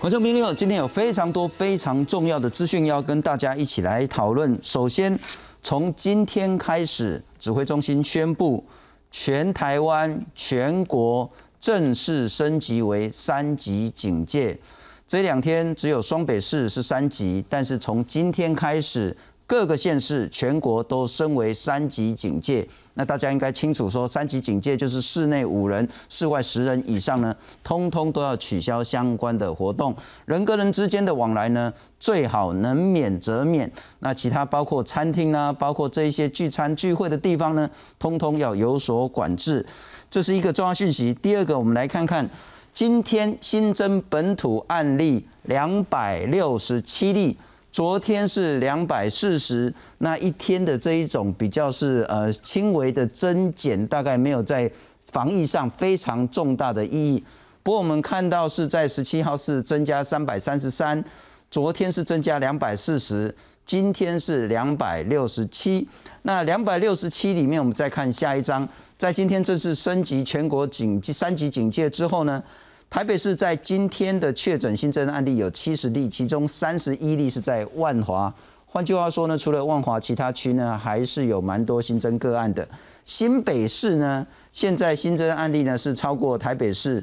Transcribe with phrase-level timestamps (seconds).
[0.00, 4.58] 观众朋友，今天有非常多非常重要的资讯要跟大家一起来讨论。
[4.62, 5.20] 首先，
[5.60, 8.64] 从今天开始，指挥中心宣布，
[9.10, 11.30] 全台湾、全国
[11.60, 14.58] 正式升级为三级警戒。
[15.06, 19.14] 这两天只有双北市是三级，但是从今天开始。
[19.50, 22.64] 各个县市全国都升为三级警戒，
[22.94, 29.92] 那大家应该清楚，说三级警戒就是室内五人、室外十人以上呢，通通都要取消相关的活动，
[30.24, 33.68] 人跟人之间的往来呢，最好能免则免。
[33.98, 39.66] 那其他包括餐厅呢，包括这一些聚餐聚会的地方呢，通通要有所管制。
[40.08, 41.12] 这是一个重要讯息。
[41.14, 42.30] 第二个，我们来看看
[42.72, 47.36] 今天新增本土案例两百六十七例。
[47.72, 54.70] 昨天是两百四十，那一天的这一种比较是呃轻微的增减，大概没有在
[55.12, 57.22] 防疫上非常重大的意义。
[57.62, 61.02] 不过我们看到是在十七号是增加三百三十三，
[61.48, 63.32] 昨天是增加两百四十，
[63.64, 65.86] 今天是两百六十七。
[66.22, 72.42] 那两百六十七里面，我们再看下一章，在今天正式升级全国警三级警戒之后呢？
[72.90, 78.34] 台北市在今天的确诊新增案例有七十例，其中三十一例是在万华。
[78.66, 82.68] 换句话说呢，除了万华，其他区呢还是有蛮多新增个案的。
[83.04, 87.02] 新北市呢，现在新增案例呢是超过台北市，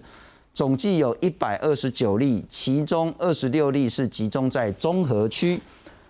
[0.53, 5.58] 总计有一百二十九例，其中二十六例是集中在中和区。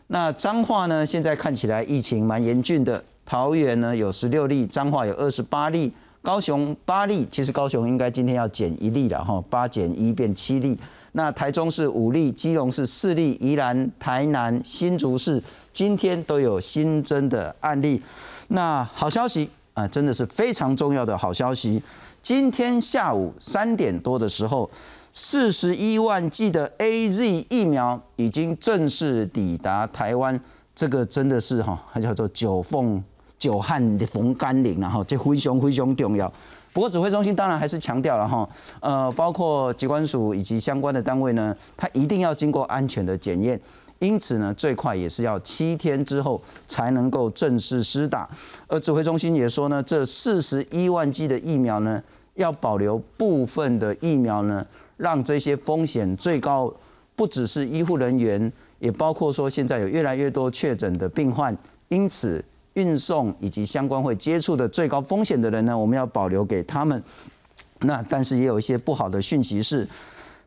[0.08, 3.04] 那彰化呢，现在看起来疫情蛮严峻的。
[3.28, 5.94] 桃园呢有十六例，彰化有二十八例。
[6.28, 10.78] 高雄八例，其实高雄应该今天要减一例了哈，八减一变七例。
[11.14, 18.04] 那台中是五例，基隆是四例，宜兰、台南、新竹市今天都有新增的案例。
[18.50, 21.82] 那好消息啊，真的是非常重要的好消息。
[22.22, 24.70] 今天下午三点多的时候，
[25.14, 30.38] 四十一万剂的 A Z 疫苗已经正式抵达台湾，
[30.76, 33.02] 这个真的是哈，它叫做九凤。
[33.38, 36.32] 久旱逢甘霖，然后这非常非常重要。
[36.74, 38.48] 不过指挥中心当然还是强调了哈，
[38.82, 43.60] 呃，包括机关署以及相关的单位呢，它一定要经过安全的检验，
[43.98, 48.30] 因此呢，最快也是要七天之后才能够正式施打。
[48.68, 52.00] 而指挥中心也说呢，这四十一万剂的疫苗呢，
[52.36, 54.64] 要保留部分的疫苗呢，
[54.98, 56.72] 让这些风险最高，
[57.16, 62.46] 不只是医护人员，也包括说现在有越来越多确诊的病患，因此。
[62.78, 67.04] 运送以及相关会接触的最高风险的人呢，我们要保留给他们。
[67.80, 69.88] 那但是也有一些不好的讯息是，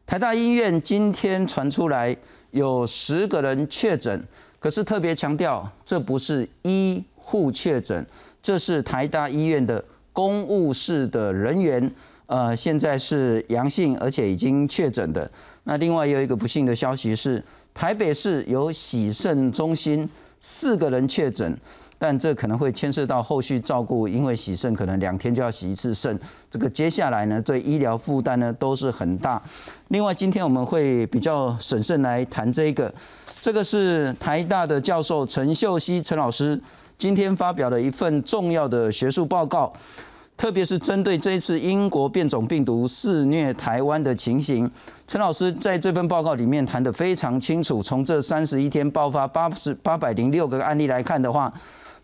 [0.06, 2.16] 台大医院今天传出来
[2.52, 4.24] 有十个人确诊，
[4.60, 8.06] 可是特别强调这不是医护确诊，
[8.40, 11.92] 这是台大医院的公务室的人员，
[12.26, 15.28] 呃，现在是阳性，而且已经确诊的。
[15.64, 17.42] 那另外有一个不幸的消息是，
[17.74, 20.08] 台北市有洗肾中心
[20.40, 21.56] 四个人确诊。
[22.02, 26.18] 但这可能会牵涉到后续照顾，因为洗肾可能两天就要洗一次肾，
[26.50, 29.40] 这个接下来呢，对医疗负担呢都是很大。
[29.88, 32.90] 另外，今天我们会比较审慎来谈这个，
[33.38, 36.58] 这个是台大的教授陈秀熙陈老师
[36.96, 39.70] 今天发表的一份重要的学术报告，
[40.38, 44.70] 特别是针对这一次英国变种病毒肆虐台湾的情形，
[45.06, 47.82] 陈老师在这份报告里面谈得非常清楚。
[47.82, 51.52] 从这三十一天爆发八十八百零六个案例来看的话，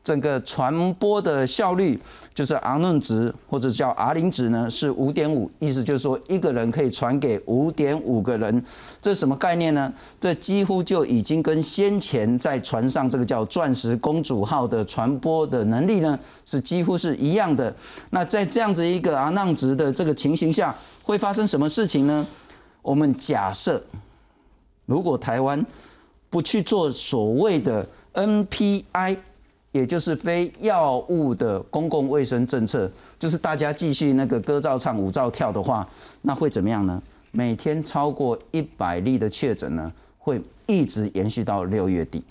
[0.07, 2.01] 整个传播的效率
[2.33, 8.65] 就是 R 论值或者叫 R 零值呢，是五点五，意思就是说一个人可以传给五点五个人，
[9.01, 9.93] 这是什么概念呢？
[10.21, 17.75] 这几乎就已经跟先前在船上这个叫钻石公主号的传播的能力呢，是几乎是一样的。
[18.11, 20.73] 那在这样子一个 R 浪值的这个情形下，
[21.03, 22.25] 会发生什么事情呢？
[22.81, 23.83] 我们假设，
[24.85, 25.67] 如果台湾
[26.31, 27.85] 不去做所谓的
[28.15, 29.17] NPI。
[29.77, 35.87] 也就是非药物的公共卫生政策，就是大家继续那个歌照唱舞照跳的话，
[36.23, 37.03] 那会怎么样呢？
[37.31, 42.25] 每天超过一百例的确诊呢，会一直延续到六月底。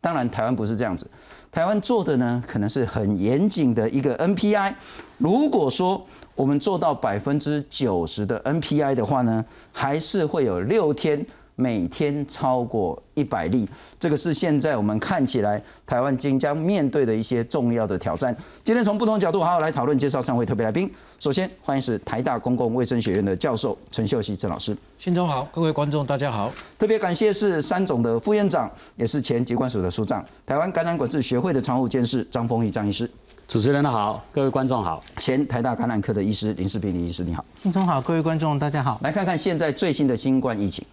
[0.00, 1.08] 当然，台湾不是这样子，
[1.52, 4.74] 台湾做的呢，可能是很严谨的一个 NPI。
[5.18, 11.24] 如果说我们做到百分之九十的 NPI 的话呢，还是会有六天。
[11.62, 13.68] 每天超过一百例，
[14.00, 18.36] 这个是现在我们看起来台湾即将面对的一些重要的挑战。
[18.64, 20.90] 今天从不同角度好好来讨论，介绍三位特别来宾。
[21.20, 24.76] 首先欢迎是台大公共卫生学院的教授陈秀熙陈老师。
[24.98, 26.52] 新中好，各位观众大家好。
[26.76, 33.08] 特别感谢是三总的副院长，也是前疾管署的署长，台湾感染管制学会的常务监事张丰毅张医师。
[33.46, 34.98] 主持人好，各位观众好。
[35.18, 37.44] 前台大感染科的医师林世平林医师你好。
[37.62, 38.98] 新中好，各位观众大家好。
[39.02, 40.84] 来看看现在最新的新冠疫情。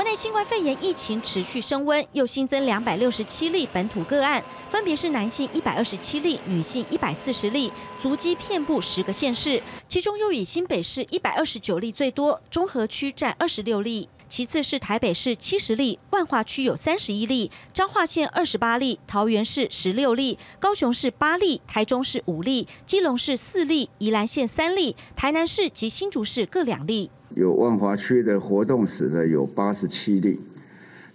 [0.00, 14.08] 国内新冠肺炎疫情持续升温，又新增两百六十七例本土个案，分别是男性一百二十七例，女性一百四十例，足迹遍布十个县市，其中又以新北市一百二十九例最多，中和区占二十六例。
[14.30, 27.10] 其次是台北市七十例，万华区有三十一例，彰化县二十八例，桃园市十六例，高雄市八例，台中市五例，基隆市四例，宜兰县三例，台南市及新竹市各两例。
[27.34, 30.40] 有万华区的活动史的有八十七例，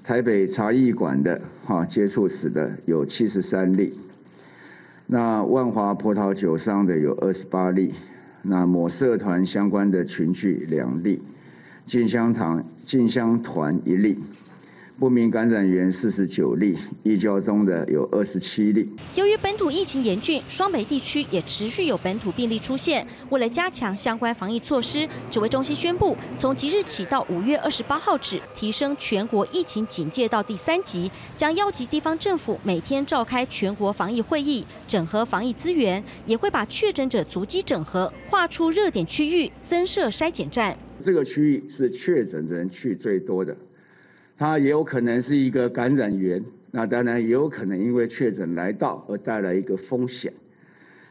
[0.04, 4.00] 台北茶艺馆的哈接触史的有七十三例，
[5.08, 7.94] 那万华葡萄酒商的有二十八例，
[8.42, 11.22] 那某社团相关的群聚两例。
[11.86, 14.18] 进香堂进香团一例，
[14.98, 18.90] 不明感染源四十九例，移交中的有二十七例。
[19.16, 23.06] 由于本土疫情严峻，双北地区也持续有本土病例出现。
[23.30, 40.78] 为了加强相关防疫措施，指挥中心宣布，从即日起到五月二十八号止，提升全国疫情警戒到第三级，将邀集地方政府每天召开全国防疫会议，整合防疫资源，也会把确诊者足迹整合，划出热点区域，增设筛检站。
[41.02, 43.56] 这个区域是确诊人去最多的，
[44.38, 50.34] 它也有可能是一个感染源，那当然也有可能因为确诊来到而带来一个风险，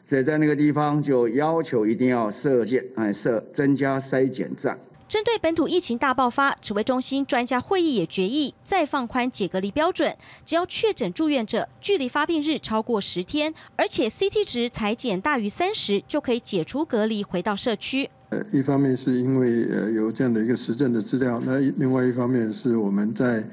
[0.04, 4.78] 所以在那个地方就要求一定要设建哎设增加筛检站。
[5.06, 18.10] 针对本土疫情大爆发，指挥中心专家会议也决议再放宽解隔离标准，只要确诊住院者距离发病日超过十天，而且 CT 值裁减大于三十，就可以解除隔离，回到社区。
[18.50, 23.44] 一方面是因为呃有这样的一个实证的资料，那另外一方面是我们在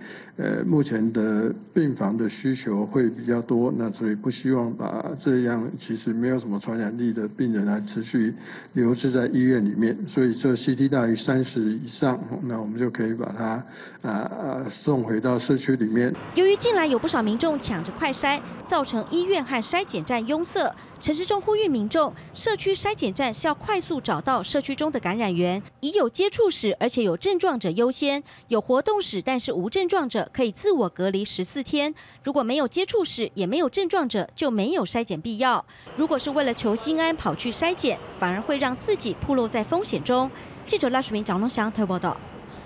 [0.42, 8.34] 呃目前的病房的需求会比较多，那所以不希望把这样其实没有什么传染力的病人来持续
[8.74, 13.64] 留置在医院里面，所以这 CT 大于三十以上，那我们就可以把它
[14.02, 16.12] 啊啊送回到社区里面。
[16.34, 24.72] 由于近来有不少民众抢着快筛，造成医院和筛检站拥塞，陈时中呼吁民众，社区筛检站是要快速找到社区。
[24.72, 31.94] 中的感染源，以有接触史而且有症状者优先，有活动史但是无症状者可以自我隔离十四天。
[32.24, 35.63] 如果没有接触史也没有症状者，就没有筛检必要。
[35.95, 40.30] 如果是为了求心安跑去筛检，反而会让自己暴露在风险中。
[40.66, 42.16] 记者赖淑明、张龙祥台报道。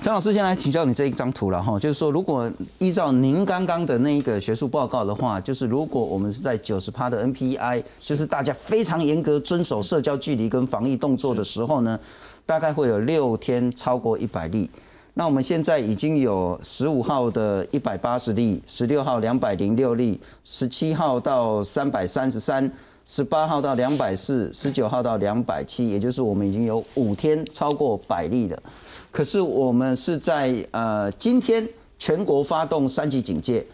[0.02, 11.98] 张老师，先来请教你这一张图了哈，就是说，如果依照您刚刚的那一个学术报告的话，就是如果我们是在九十趴的 NPI，就是大家非常严格遵守社交距离跟防疫动作的时候呢，
[12.46, 14.70] 大概会有六天超过一百例。
[15.18, 22.70] 那我们现在已经有十五号的一百八十例，十六号两百零六例，十七号到三百三十三，
[23.06, 28.62] 十八号到两百四，十九号到两百七，也就是我们已经有五天超过百例了。
[29.10, 31.66] 可是我们是在呃今天
[31.98, 33.66] 全国发动三级警戒，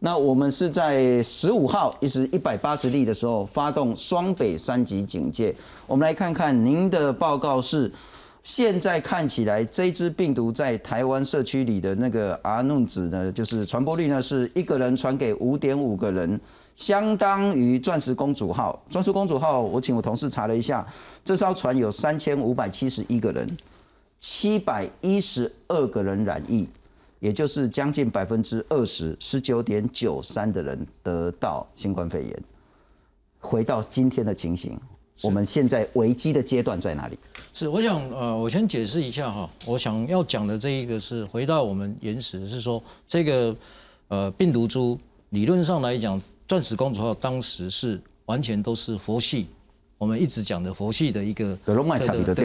[0.00, 5.54] 那我们是在十五号一直一百八十例的时候发动双北三级警戒。
[5.86, 7.88] 我们来看看您的报告是，
[8.48, 16.40] 现在看起来这支病毒在台湾社区里的那个 R 弄子呢，就是传播率呢是一个人传给五点五个人，
[16.74, 18.82] 相当于钻石公主号。
[18.88, 20.84] 钻石公主号，我请我同事查了一下，
[21.22, 23.46] 这艘船有三千五百七十一个人。
[24.18, 26.66] 七百一十二个人染疫，
[27.20, 32.42] 也就是将近百分之二十，十九点九三的人得到新冠肺炎。
[33.40, 34.74] 回到今天的情形，
[35.22, 37.18] 我们现在危机的阶段在哪里？
[37.58, 43.52] 是，我想呃，我先解释一下哈，我想要讲的这一个是回到我们原始，是说这个
[44.06, 44.96] 呃病毒株
[45.30, 49.48] 理论上来讲，钻石公主号当时是完全都是佛系。
[49.96, 51.74] 我们一直讲的佛系的一个的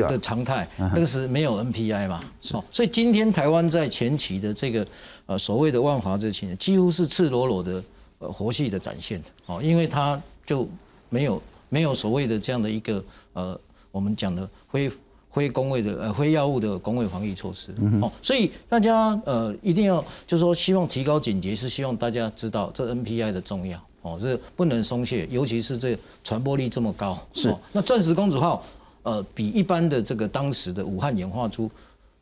[0.07, 2.19] 的常态，那个是没有 NPI 嘛？
[2.53, 4.87] 哦，所以今天台湾在前期的这个
[5.27, 7.83] 呃所谓的万华这情几乎是赤裸裸的
[8.17, 10.67] 呃佛系的展现哦，因为它就
[11.09, 11.39] 没有
[11.69, 13.59] 没有所谓的这样的一个呃
[13.93, 14.91] 我们讲的非
[15.31, 17.71] 非工位的呃非药物的工位防疫措施
[18.01, 23.79] 哦，所以大家呃一定要就是说希望提高警觉，是希望大家知道这 NPI 的重要。
[24.01, 27.17] 哦，这不能松懈，尤其是这传播力这么高。
[27.33, 28.61] 是，那钻石公主号，
[29.03, 31.71] 呃，比一般的这个当时的武汉演化出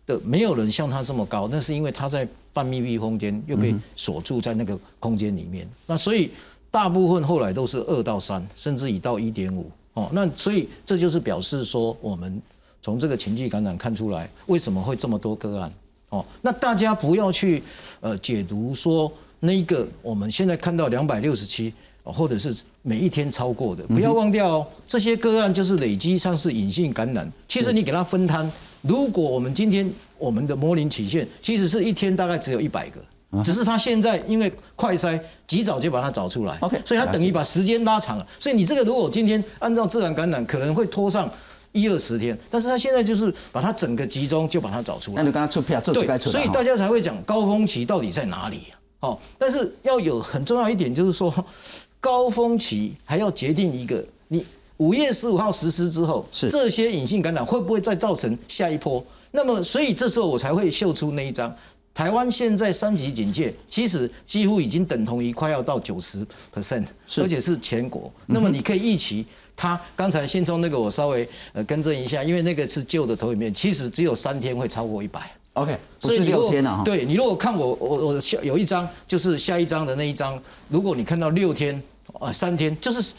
[0.06, 5.68] 的没有人像它这么高，那是因为它在半密闭空间又被锁住在那个空间里面。
[5.88, 6.30] 那所以
[6.70, 9.72] 大部分后来都是二到三，甚至已到一点五。
[9.93, 12.41] 哦，那所以这就是表示说，我们
[12.81, 15.71] 从这个情绪感染看出来，为什么会这么多个案？
[16.10, 17.62] 哦，那大家不要去
[18.00, 19.12] 呃解读说。
[19.43, 27.27] 那一个我们现在看到两百六十七，或者是每一天超过的，不要忘掉哦，这些个案就是累积上是隐性感染。
[27.48, 28.48] 其实你给它分摊，
[28.83, 33.03] 如果我们今天我们的模拟曲线，其实是一天大概只有一百个，
[33.44, 38.28] 只是他现在因为快筛及早就把它找出来 OK，所以他等于把时间拉长了。
[38.40, 41.30] 所以你这个如果今天按照自然感染，可能会拖上
[41.72, 45.24] 一二十天，但是他现在就是把它整个集中就把它找出来那。
[45.24, 48.64] 就跟他出票，对，出所以大家才会讲高峰期到底在哪里。
[49.00, 51.34] 好，但是要有很重要一点，就是说
[52.02, 54.46] 高峰期还要决定一个，你
[54.78, 59.02] 五月十五号实施之后，是这些隐性感染会不会再造成下一波？
[59.32, 61.56] 那么，所以这时候我才会秀出那一张。
[61.93, 66.86] 台湾现在三级警戒，其实几乎已经等同于快要到九十 percent，
[67.17, 68.12] 而且是全国。
[68.27, 69.25] 那么你可以预期，
[69.57, 75.29] 它刚才信中那个我稍微呃更正一下，因为那个是旧的投影面，其实只有三天会超过一百。
[75.53, 76.83] OK，所以你如果六天啊哈。
[76.86, 81.81] 对你如果看我我我下有一张就是下一张的那一张，如果你看到六天
[82.13, 83.12] 啊三天，就是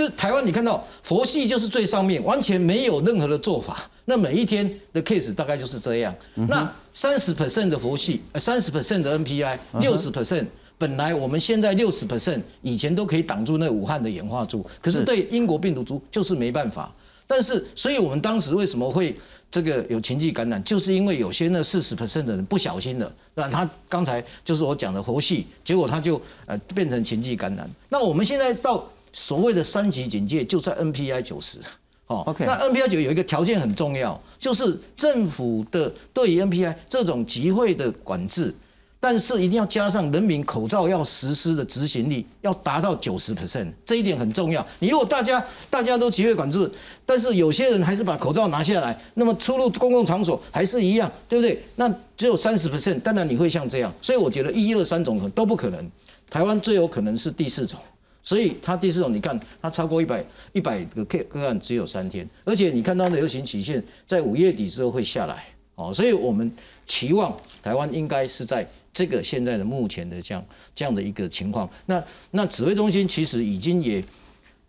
[0.00, 3.86] 就台湾你看到佛系就是最上面，完全没有任何的做法。
[4.06, 6.14] 那每一天的 case 大概就是这样。
[6.36, 10.46] 嗯那三十 percent 的佛系，呃三十 percent 的 NPI，六嗯十 percent。
[10.78, 16.90] 本来我们现在六十 percent 以前都可以挡住那武汉的演化株，可是是对英国病毒株就是没办法。
[17.26, 19.14] 但是，所以我们当时为什么会
[19.50, 27.70] 这个有情迹感染，就是因为有些那四十 percent 的人不小心的，那他刚才就是我讲的佛系，结果他就呃变成情迹感染。
[27.90, 31.58] 那我们现在到所谓的三级警戒，就在 NPI 九十。
[32.06, 38.52] 哦 OK 那 NPI 九有一个条件很重要，就是政府的对于 NPI 这种集会的管制，
[38.98, 44.66] 但是一定要加上人民口罩要实施的执行力要达到九十 percent，这一点很重要。
[44.80, 46.68] 你如果大家大家都集会管制，
[47.06, 51.62] 但是有些人还是把口罩拿下来，那么出入公共场所还是一样，对不对？
[51.76, 55.88] 那只有三十 percent，当然你会像这样，所以我觉得一二三种都不可能，
[56.28, 57.78] 台湾最有可能是第四种。
[58.22, 66.50] 所以它第四种，你看它超过一百一百个个个案只有三天，而且你看到的流行曲线在五月底之后会下来，哦，所以我们
[66.86, 71.68] 期望台湾应该是在这个现在的目前的这样这样的一个情况。
[71.86, 74.04] 那那指挥中心其实已经也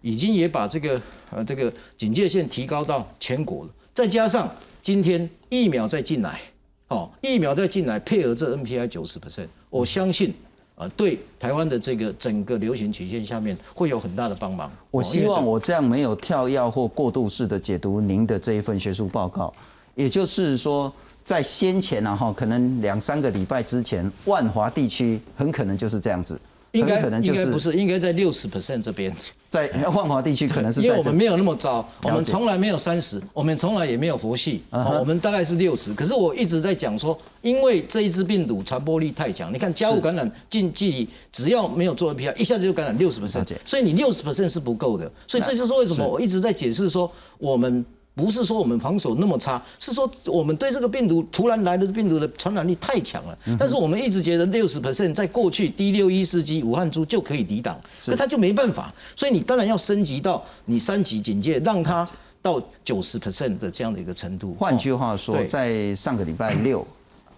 [0.01, 6.39] 已经也把这个呃这个警戒线提高到全国了，再加上今天疫苗再进来，
[6.87, 10.33] 哦，疫苗再进来配合这 NPI 九十 percent，我相信。
[10.81, 14.71] 呃，对台湾的这个整个流行曲线下面会有很大的帮忙。
[14.89, 19.53] 我希望我这样没有跳跃或过渡式的解读您的这一份学术报告，
[19.93, 20.91] 也就是说，
[21.23, 26.39] 在先前啊哈，可能两三个礼拜之前，万华地区很可能就是这样子，
[26.71, 29.13] 应该可能就应该不是，应该在六十 percent 这边。
[29.49, 35.93] 在 万华地区可能是因为我们没有那么糟，我们从来没有三十，我们从来也没有佛系，嗯哼哦我们大概是六十。
[35.93, 45.11] 可是我一直在讲说，因为这一支病毒传播力太强，你看家务感染近距离只要没有做 NPR，一下子就感染六十了 percent，所以你六十 percent 是不够的。
[45.27, 53.37] 所以这就是为什么我一直在解释说，我们不是说我们防守那么差，是说我们对这个病毒突然来的病毒的传染力太强了。
[53.57, 62.07] 但是我们一直觉得六十 percent 在过去 D 六一四 G 武汉株就可以抵挡，可它就没办法，所以你当然要升级到你三级警戒，让它
[62.41, 64.53] 到九十 percent 的这样的一个程度。
[64.59, 66.85] 换句话说，在上个礼拜六、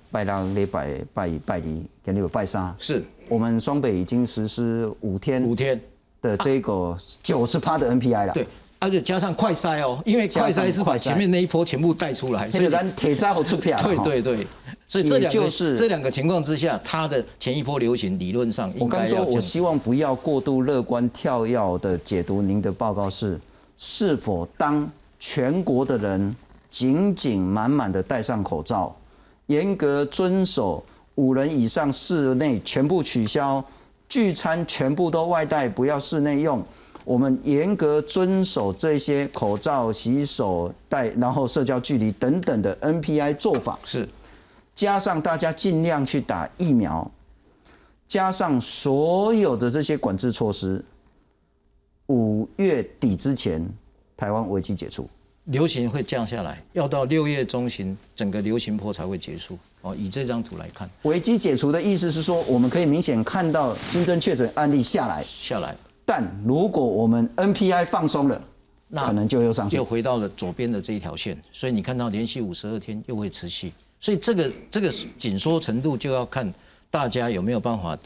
[0.09, 1.63] 拜六、礼拜拜一、拜二
[2.03, 5.79] 跟礼拜三，是我们双北已经实施五天五天，
[6.21, 8.33] 的这个九十趴的 NPI 了。
[8.33, 8.47] 对，
[8.83, 14.47] 而且加上快筛哦，因为快筛是把前面那一波全部带出来，所以咱铁渣好出票对对对，
[14.89, 19.35] 所以这两个就是这两个情况之下，它的前一波流行理论上我刚说，应该要降。
[19.35, 23.39] 我希望不要过度乐观跳跃的解读您的报告是，
[23.77, 24.85] 是否当
[25.17, 26.35] 全国的人
[26.69, 28.93] 紧紧满满的戴上口罩，
[29.47, 30.83] 严格遵守
[31.15, 33.63] 五人以上室内全部取消，
[34.09, 36.61] 聚餐全部都外带，不要室内用。
[37.05, 44.07] 我们严格遵守这些口罩、洗手、戴，然后社交距离等等的 NPI 做法，是。
[44.73, 47.09] 加上大家尽量去打疫苗，
[48.07, 50.83] 加上所有的这些管制措施，
[52.07, 53.63] 五月底之前，
[54.17, 55.07] 台湾危机解除。
[55.45, 59.59] 流行会降下来，要到六月中旬，整个流行波才会结束。
[59.81, 68.41] 哦，以这张图来看，危机解除的意思是说，我们可以明显看到新增确诊案例下来，下来但如果我们 NPI 放松了，
[68.87, 69.85] 那可能就又上去又。
[69.85, 76.53] 回到了左边的这一条线，所以你看到连续五十二天又会持续，所以这个这个紧缩程度就要看
[76.91, 77.97] 大家有没有办法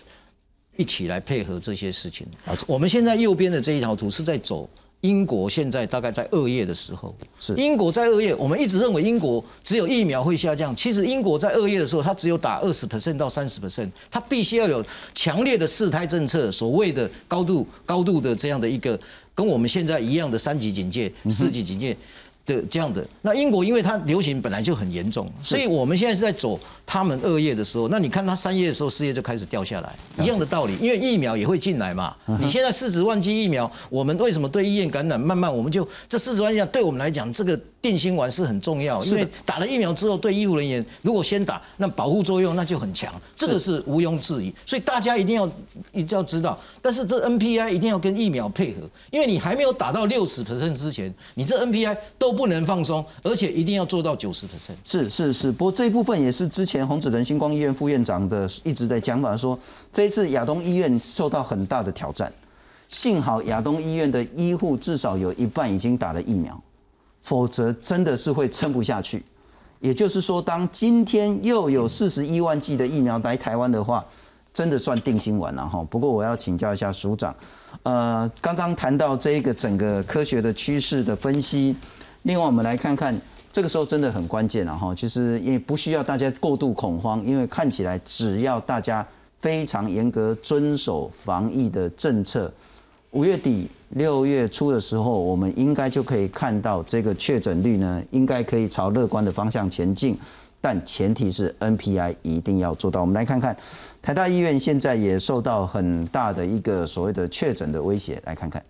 [0.76, 2.28] 一起来配合这些事情。
[2.66, 4.70] 我们现在右边的这一条图是在走。
[5.02, 19.00] 英国现在大概在二月的时候，是英国在二月，我们一直认为英国只有疫苗会下降，其实英国在二月的时候，它只有打二十 percent 到三十 percent，它必须要有强烈的四胎政策，所谓的高度高度的这样的一个
[19.36, 21.96] 跟我们现在一样的三级警戒、四级警戒。
[22.48, 32.16] 的这样的，那英国因为它流行本来就很严重，所以我们现在是在走他们二月的时候，那你看它三月的时候，四月就开始掉下来，一样的道理，因为疫苗也会进来嘛。
[32.40, 44.54] 你现在四十万剂疫苗，我们为什么对医院感染慢慢我们就这四十万剂对我们来讲，这个定心丸是很重要，因为打了疫苗之后，对医护人员如果先打，那保护作用那就很强，这个是毋庸置疑。
[44.66, 45.46] 所以大家一定要
[45.92, 52.38] 一定要知道，但是这 NPI 一定要跟疫苗配合，因为你还没有打到六十 percent 之前，你这 NPI 都。
[52.38, 54.76] 不能放松，而且一定要做到九十 percent。
[54.86, 59.58] 是是是，不过这一部分也是之前红子仁星光医院副院长的一直在讲法，说
[59.92, 62.32] 这一次亚东医院受到很大的挑战，
[62.90, 66.62] 幸好亚东医院的医护至少有一半已经打了疫苗，
[67.28, 69.22] 否则真的是会撑不下去。
[69.82, 74.04] 也就是说，当今天又有四十一万剂的疫苗来台湾的话，
[74.54, 75.86] 真的算定心丸了哈。
[75.90, 77.36] 不过我要请教一下署长，
[77.84, 81.76] 呃，刚刚谈到这一个整个科学的趋势的分析。
[82.24, 83.14] 另外，我们来看看，
[83.52, 84.96] 这个时候真的很关键了哈。
[84.96, 89.06] 其实也不需要大家过度恐慌，因为看起来只要大家
[89.42, 92.50] 非常严格遵守防疫的政策，
[93.12, 100.18] 五月底六月初的时候，我们应该就可以看到这个确诊率呢，应该可以朝乐观的方向前进。
[100.60, 103.00] 但前提是 NPI 一定要做到。
[103.00, 103.56] 我们来看看，
[104.02, 108.62] 台大医院现在也受到很大的一个所谓的确诊的威胁，来看看。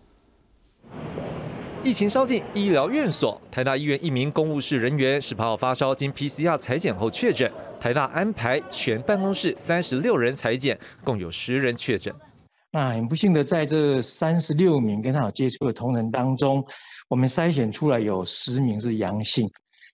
[1.83, 7.49] 疫情烧进医疗院所，台大医院一名公务室人员十八号发烧，经 PCR 裁剪后确诊。
[7.79, 12.13] 台大安排全办公室三十六人裁剪，共有十人确诊。
[12.77, 16.63] 那很不幸的，在这三十六名跟他有接触的同仁当中，
[17.09, 19.49] 我们筛选出来有十名是阳性。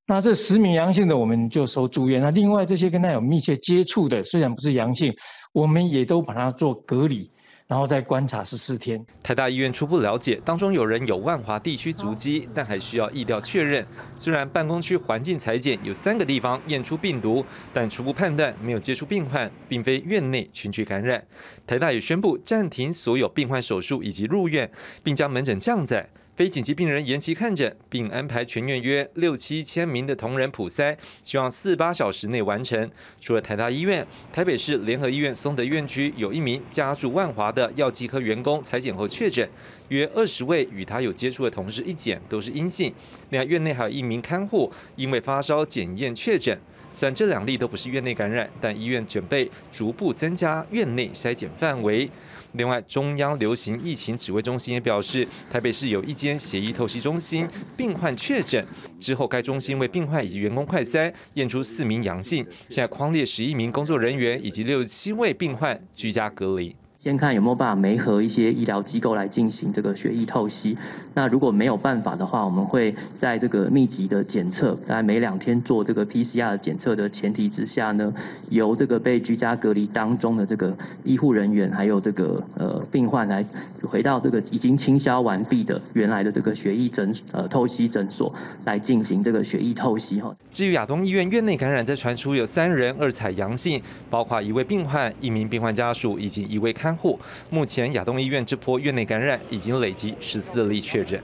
[0.05, 2.21] 那这十名阳性的，我们就收住院。
[2.21, 5.15] 那另外这些跟他有密切接触的，虽然不是阳性，
[5.53, 7.31] 我们也都把他做隔离。
[7.67, 9.03] 然后再观察十四天。
[9.23, 13.85] 台大医院初步了解，当中有人有万华地区足迹，但还需要意调确认。
[14.15, 21.25] 虽然办公区环境裁剪有三个地方验出病毒，但初步判断没有接触病患，并非院内群聚感染。
[21.65, 24.69] 台大也宣布暂停所有病患手术以及入院，
[25.03, 26.09] 并将门诊降载。
[26.35, 32.89] 非紧急病人延期看诊，并安排全院约六七千名的同仁普筛，希望四八小时内完成。
[33.21, 39.47] 除了台大医院，台北市联合医院松德院区有一名家住万华的药剂科员工裁剪后确诊，
[39.89, 42.91] 约二十位与他有接触的同事一检都是阴性。
[43.29, 46.59] 另外，院内还有一名看护因为发烧检验确诊。
[46.95, 52.09] 虽然这两例都不是院内感染，但医院准备逐步增加院内筛检范围。
[52.53, 58.65] 另外，中央流行疫情指挥中心也表示，台北市有一间协议透析中心病患确诊
[58.99, 66.75] 之后，该中心为病患以及员工快筛验出四名阳性，现在框列十一名工作人员以及六十七位病患居家隔离。
[67.03, 70.77] 先看有没有办法媒合一些医疗机构来进行这个血液透析。
[71.13, 78.13] 那如果没有办法的话，我们会在这个密集的检测，在每两天做这个 PCR 检测的前提之下呢，
[78.51, 83.45] 由这个被居家隔离当中的这个医护人员，还有这个呃病患来
[83.81, 90.33] 回到这个已经清消完毕的原来的这个血液诊呃透析诊所来进行这个血液透析哈。
[90.53, 96.92] 至于亚东医院院内感染，在传出有三人二采阳性，包括一位病患、一名病患家属以及一位看。
[96.95, 101.21] 户目前亚东医院这波院内感染已经累积十四例确诊。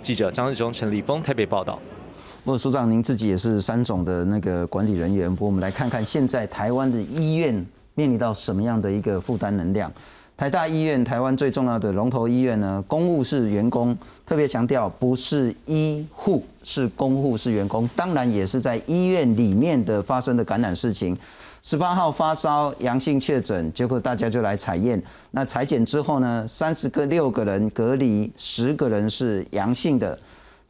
[0.00, 1.78] 记者张日雄、陈立峰台北报道。
[2.44, 7.52] 莫所，长您自己也是三种的那个管理人员，不我们来看看现在台湾的医院
[7.94, 9.92] 面临到什么样的一个负担能量。
[10.34, 13.94] 台大医院，台湾最重要的龙头医院呢，公务是员工，
[14.24, 21.18] 特别强调不是医护，是公护是员工，当然也是在医院里面的发生的感染事情。
[21.62, 25.02] 十八号发烧阳性确诊，结果大家就来采验。
[25.32, 30.18] 那裁剪之后呢，三十个六个人隔离，十个人是阳性的。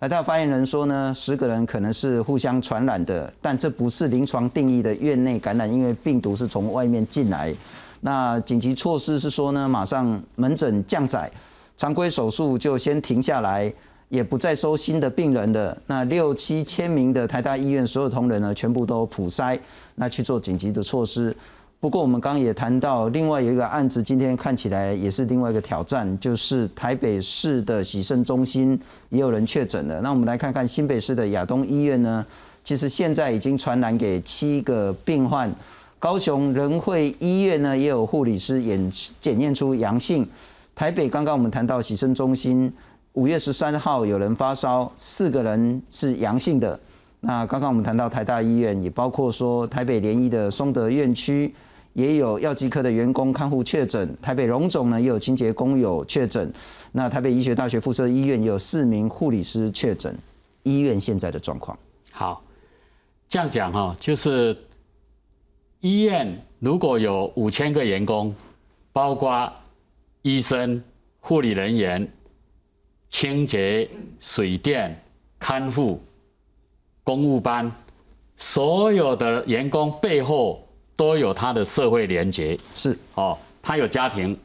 [0.01, 7.55] 台大发言人说呢，十个人可能是互相传染的，但这不是临床定义的院内感染，因为病毒是从外面进来。
[8.01, 11.31] 那紧急措施是说呢，马上门诊降载，
[11.77, 13.73] 常规手术就先停下来。
[14.09, 19.59] 也不再收新的病人的那六七千名的台大医院所有同仁呢，全部都普筛，
[19.97, 21.35] 那去做紧急的措施。
[21.81, 28.77] 不过我们刚刚也谈到，另外有一个案子，今天看起来也是另外一个挑战，就是台北市的洗肾中心
[29.11, 30.01] 也有人确诊了。
[30.01, 32.25] 那我们来看看新北市的亚东医院呢，
[32.65, 35.55] 其实现在已经传染给七个病患。
[36.01, 40.27] 高雄仁惠医院呢，也有护理师检检验出阳性。
[40.75, 42.73] 台北刚刚我们谈到洗肾中心。
[43.19, 46.79] 五月十三号有人发烧，四个人是阳性的。
[47.19, 51.53] 那刚刚我们谈到台大医院，也包括说台北联医的松德院区
[51.95, 54.17] 也有药剂科的员工看护确诊。
[54.23, 56.49] 台北荣总呢也有清洁工友确诊。
[56.93, 60.17] 那台北医学大学附设医院也有四名护理师确诊。
[60.63, 61.77] 医院现在的状况。
[62.13, 62.41] 好，
[63.29, 64.57] 这样讲哈，就是
[65.81, 68.33] 医院如果有五千个员工，
[68.93, 69.53] 包括
[70.23, 70.81] 医生、
[71.19, 72.09] 护理人员、
[73.11, 73.89] 清洁、
[74.21, 74.97] 水电、
[75.39, 76.03] 看护、
[77.03, 77.71] 公务班，
[78.37, 82.59] 所有的员工背后都有他的社会连结。
[82.75, 84.39] 是哦，他有家庭，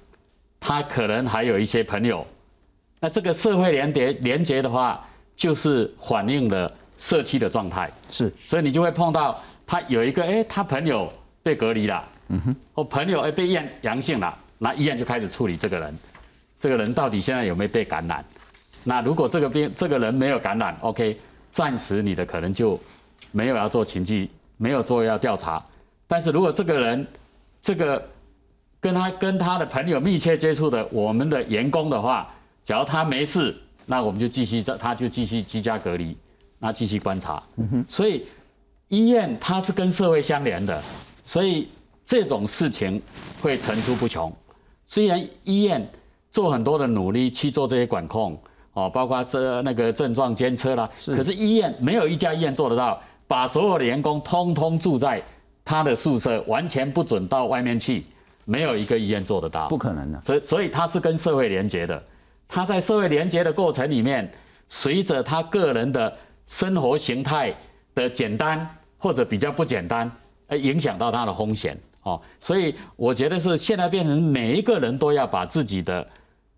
[0.60, 2.26] 他可能还有一些朋友。
[3.00, 7.92] 那这个社会连结连结的话，就是反映了社区的状态。
[8.10, 11.12] 是，所以你就会碰到他有一个，哎，他朋友
[11.44, 15.98] 被隔离了，嗯哼，或朋友哎被验阳性了，那医院就开始处理这个人，
[16.62, 18.24] 这个人到底现在有没有被感染？
[18.84, 21.18] 那如果这个病这个人没有感染，OK，
[21.52, 22.80] 暂时你的可能就
[23.32, 25.64] 没有要做情绪，没有做要调查。
[26.08, 27.08] 但是如果这个人
[27.62, 28.04] 这个
[28.80, 32.30] 跟他跟他的朋友密切接触的我们的员工的话，
[32.64, 36.16] 假如他没事，那我们就继续在他就继续居家隔离，
[36.60, 37.42] 那继续观察。
[37.88, 38.26] 所以
[38.90, 40.82] 医院它是跟社会相连的，
[41.24, 41.70] 所以
[42.06, 43.02] 这种事情
[43.42, 44.32] 会层出不穷。
[44.86, 45.90] 虽然医院
[46.30, 48.38] 做很多的努力去做这些管控，
[48.74, 55.22] 哦，包括这那个症状监测啦，可是医院没有一家医院做得到，把所有的员工通通住在
[55.64, 58.04] 他的宿舍，完全不准到外面去，
[58.46, 60.22] 没有一个医院做得到，不可能的。
[60.26, 62.04] 所以，所以他是跟社会连接的。
[62.48, 64.32] 他在社会连接的过程里面，
[64.70, 66.12] 随着他个人的
[66.48, 67.56] 生活形态
[67.96, 70.12] 的简单或者比较不简单，
[70.48, 72.20] 呃，影响到他的风险哦。
[72.40, 76.06] 所以我觉得是现在变成每一个人都要把自己的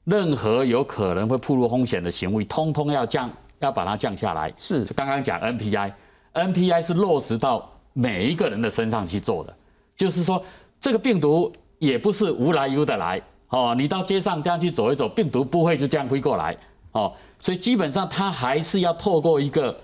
[0.06, 4.54] 任何有可能会暴露风险的行为，通通要降，要把它降下来。
[4.58, 9.56] 是刚刚讲 NPI，NPI 是落实到每一个人的身上去做的，
[9.96, 10.44] 就是说
[10.80, 13.22] 这个病毒也不是无来由的来。
[13.50, 16.58] 哦，你到街上这样去走一走，病毒不会就这样飞过来
[16.92, 19.76] 哦，所以基本上它还是要透过一个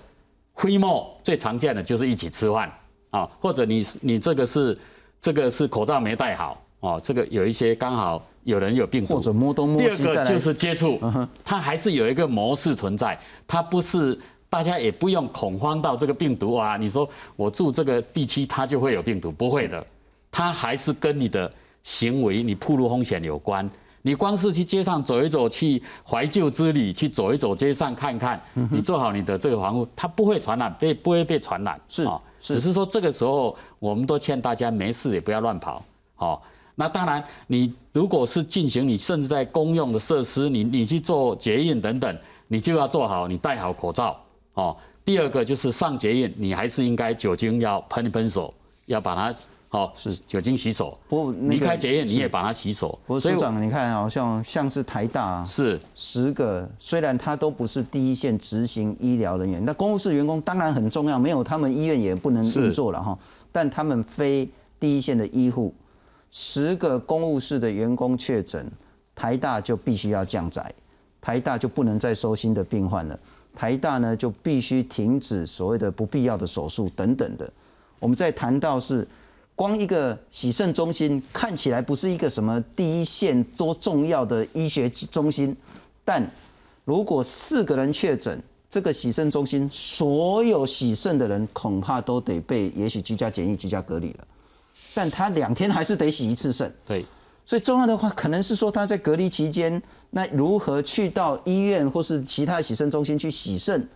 [0.56, 2.70] 飞沫，最常见的就是一起吃饭
[3.10, 4.78] 啊，或者你你这个是
[5.20, 10.04] 这个是口罩没戴好哦，这个有一些刚好有人有病毒，或者摸东摸西。
[10.04, 11.00] 第二个就是接触，
[11.42, 14.16] 它还是有一个模式存在，它不是
[14.48, 19.84] 大家也不用恐慌到这个病毒啊，你说我住这个地区它就会有病毒，不会的，
[20.30, 21.50] 它还是跟你的。
[21.84, 23.68] 行为你暴露风险有关，
[24.02, 28.40] 你光是去街上走一走，去怀旧之旅，去走一走街上看看，
[28.70, 36.40] 你做好你的这个防护，它不会传染，被不会被传染，是啊，只是说这个时候我们都劝大家没事也不要乱跑，好，
[36.74, 44.18] 那当然你如果是进行你甚至在公用的设施，你你去做捷运等等，你就要做好，你戴好口罩，
[44.54, 48.52] 哦，第二个就是上捷运，你还是应该酒精要喷一喷手，
[48.86, 49.34] 要把它。
[49.74, 52.88] 好是酒精洗手，不离开检验你也把它洗手。
[53.06, 63.18] 不过所长，你看好像像是台大是十个，虽然他都不是第一线执行医疗人员，那公务室员工当然很重要，没有他们医院也不能运作了哈。
[63.50, 64.46] 但他们非
[64.78, 65.72] 第一线的医护，
[66.32, 68.68] 十个公务室的员工确诊，
[69.14, 70.68] 台大就必须要降载，
[71.20, 73.16] 台大就不能再收新的病患了，
[73.54, 77.48] 台大呢就必须停止所谓的不必要的手术等等的。
[78.00, 79.06] 我们在谈到是。
[79.54, 85.54] 光一个洗肾中心看起来不是一个什么第一线多重要的医学中心，
[86.06, 86.28] 但
[86.86, 94.26] 如果四个人确诊，这个洗肾中心所有洗肾的人恐怕都得被也许居家检疫、居家隔离了。
[94.94, 96.72] 但他两天还是得洗一次肾。
[96.86, 97.04] 对，
[97.46, 103.88] 所以重要的话可能是说他在隔离期间，那如何去到医院或是其他洗肾中心去洗肾？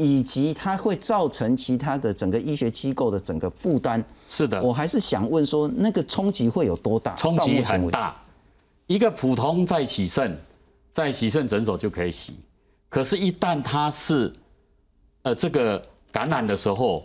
[0.00, 4.04] 以及它会造成其他的整个医学机构的整个负担。
[4.28, 7.16] 是的，我还是想问说，那个冲击会有多大？
[7.16, 8.16] 冲击很大。
[8.86, 10.38] 一个普通在洗肾，
[10.92, 12.38] 在洗肾诊所就可以洗，
[12.88, 14.32] 可是，一旦他是
[15.22, 17.04] 呃这个感染的时候，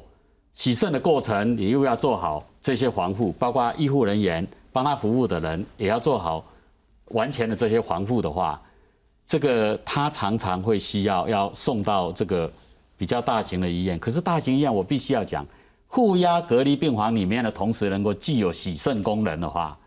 [0.53, 6.43] 洗肾的过程你又要做好这些防护，包括医护人员帮他服务的人也要做好
[7.09, 8.61] 完全的这些防护的话，
[9.25, 12.51] 这个他常常会需要要送到这个。
[12.95, 15.45] 比较大型的医院，可是大型医院我必须要讲，
[15.89, 19.77] 负压隔离病房里面的同时能够既有洗肾功能的话，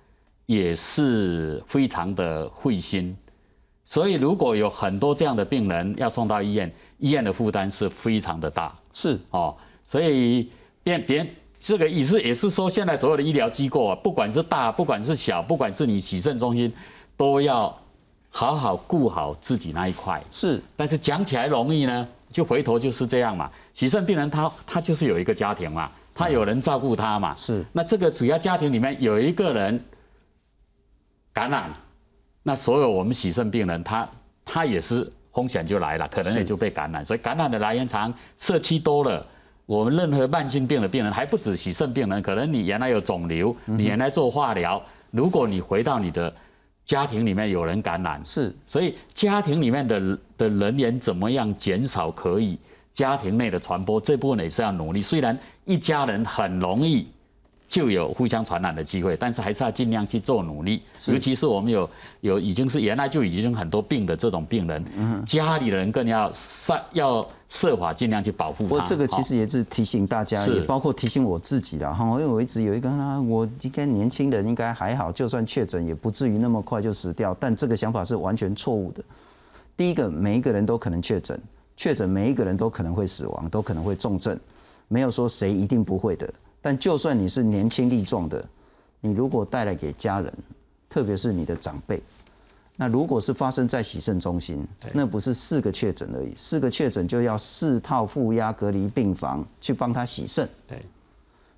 [0.44, 3.16] 也是非常的费心。
[3.86, 8.74] 所以如果有很多这样的病人要送到医院，医院的负担是非常的大。
[8.92, 10.50] 是哦，所以
[10.86, 11.26] 变别
[11.58, 16.72] 这个意思也是说，现在所有的医疗机构啊，不管是大，不管是小，不管是你洗肾中心，
[17.16, 17.76] 都要
[18.30, 20.22] 好好顾好自己那一块。
[20.30, 22.06] 是，但是讲起来容易呢。
[22.30, 27.64] 就回头就是这样嘛，洗肾病人他他就是有一个家庭嘛，他有人照顾他嘛，是。
[27.72, 29.82] 那这个主要家庭里面有一个人
[31.32, 31.72] 感染，
[32.42, 34.08] 那所有我们洗肾病人他
[34.44, 37.04] 他也是风险就来了，可能也就被感染。
[37.04, 39.26] 所以感染的来源长社区多了，
[39.66, 46.32] 我们任何慢性病的病人，还不止洗肾病人，可能你原来有肿瘤，你原来做化疗，如果你回到你的
[46.84, 52.58] 家庭里面有人感染，是，所以家庭里面的的人员怎么样减少可以
[52.94, 55.00] 家庭内的传播，这部分也是要努力。
[55.00, 57.06] 虽然一家人很容易。
[57.68, 60.82] 就有互相传染的机会，但是还是要尽量去做努力。
[61.06, 61.88] 尤其是我们有
[62.20, 68.68] 有已经是原来就已经很多病的这种病人，家里人更要设要设法尽量去保护他。
[68.68, 77.36] 不过这个其实也是提醒大家，也包括提醒我自己的哈，因为我一直有一个啊，我应该年轻人应该还好，就算确诊也不至于那么快就死掉。
[77.38, 79.02] 但这个想法是完全错误的。
[79.76, 81.38] 第一个，每一个人都可能确诊，
[81.76, 84.38] 确诊每一个人都可能会死亡，都可能会重症，
[84.86, 86.32] 没有说谁一定不会的。
[86.66, 88.44] 但就算你是年轻力壮的，
[89.00, 90.34] 你如果带来给家人，
[90.90, 92.02] 特别是你的长辈，
[92.74, 100.48] 那如果是发生在洗肾中心，那不是四个确诊而已，四个确诊就要四套负压隔离病房去帮他洗肾。
[100.66, 100.84] 对，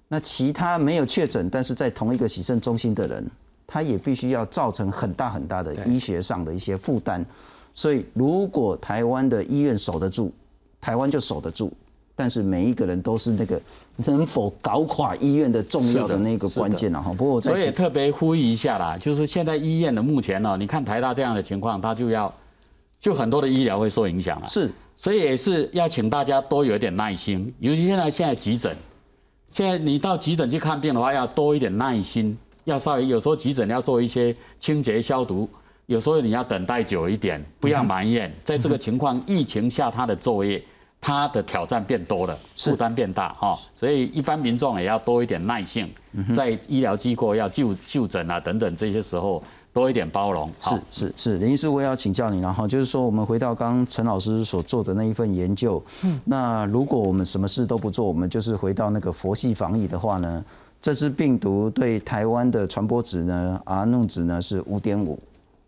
[0.09, 3.27] 那其他没有确诊，但是在同一个洗肾中心的人，
[3.67, 7.25] 他也必须要造成很大很大的医学上的一些负担。
[7.73, 10.31] 所以，如果台湾的医院守得住，
[10.79, 11.73] 台湾就守得住。
[12.21, 13.63] 但是每一个人都是那个
[13.99, 17.13] 能否搞垮医院的重要的那个关键了哈。
[17.13, 22.35] 不过我所以特别呼吁一下啦，就是现在医院的目前呢，你看台大这样的情况，他就要
[23.01, 24.49] 就很多的医疗会受影响了。
[24.49, 28.77] 是，所以也是要请大家多有一点耐心，尤其现在现在急诊，
[29.49, 35.49] 现在你到急诊去看病的话，要多一点耐心，要稍微有时候急诊要做一些清洁消毒，
[35.87, 38.29] 有时候你要等待久一点，不要埋怨。
[38.43, 40.61] 在这个情况疫情下，他的作业。
[41.01, 45.89] 他的挑战变多了，负担变大哈，所以一般民众也要多一点耐性，
[46.35, 50.51] 在医疗机构要就就诊啊等等这些时候多一点包容。
[50.61, 60.45] 是是是，林医师我也要请教你了哈，就是说我们回到刚刚陈老师所做的那一份研究，嗯那如果我们什么事都不做，我们就是回到那个佛系防疫的话呢，
[60.81, 65.17] 这支病毒对台湾的传播值呢，R 弄值呢是五点五，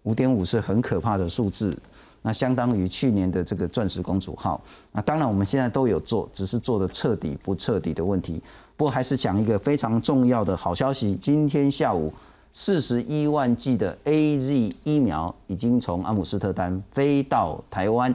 [0.02, 1.76] 五点五是很可怕的数字。
[2.22, 4.60] 那相当于去年的这个钻石公主号。
[4.92, 8.42] 那当然我们现在都有做，只是做的彻底不彻底的问题。
[8.76, 12.12] 不过还是讲一个非常重要的好消息：今天下午
[12.52, 18.14] 四十一万剂的 A Z 疫苗已经从阿姆斯特丹飞到台湾，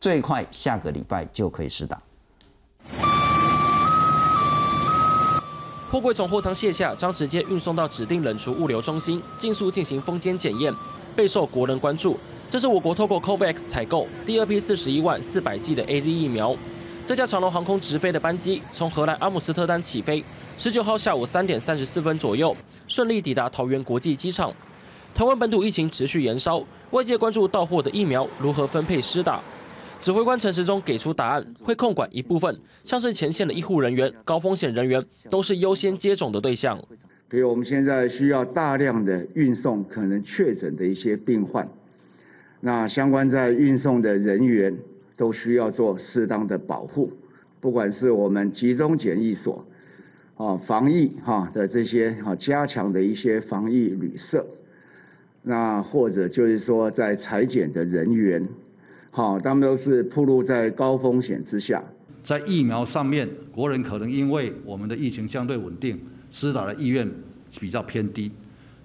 [0.00, 2.00] 最快下个礼拜就可以试打。
[5.90, 10.72] 货柜从货舱卸下，将直接运送到指定冷储物流中心，尽速进行封间检验，
[11.14, 12.18] 备受国人关注。
[12.54, 16.56] 这是我国透过 COVAX 采购第二批四十一万四百剂的 A Z 疫苗。
[17.04, 20.22] 这架长龙航空直飞的班机从荷兰阿姆斯特丹起飞，
[20.56, 24.54] 十九号下午三点三十四分左右顺利抵达桃园国际机场。
[25.12, 26.62] 台湾本土疫情持续延烧，
[26.92, 29.42] 外界关注到货的疫苗如何分配施打。
[30.00, 36.80] 指挥官陈时中给出答案，会控管一部分，像是前线的医护人员、高风险人员都是优先接种的对象。
[37.28, 41.68] 比如我们现在需要大量的运送可能确诊的一些病患。
[42.66, 44.74] 那相关在运送的人员
[45.18, 47.12] 都需要做适当的保护，
[47.60, 49.62] 不管是我们集中检疫所，
[50.38, 54.46] 啊防疫哈的这些啊加强的一些防疫旅社，
[55.42, 58.48] 那或者就是说在裁剪的人员，
[59.10, 61.84] 好，他们都是暴露在高风险之下。
[62.22, 66.00] 在疫苗上面，国人可能因为我们的疫情相对稳定，
[66.30, 67.06] 施打的意愿
[67.60, 68.32] 比较偏低，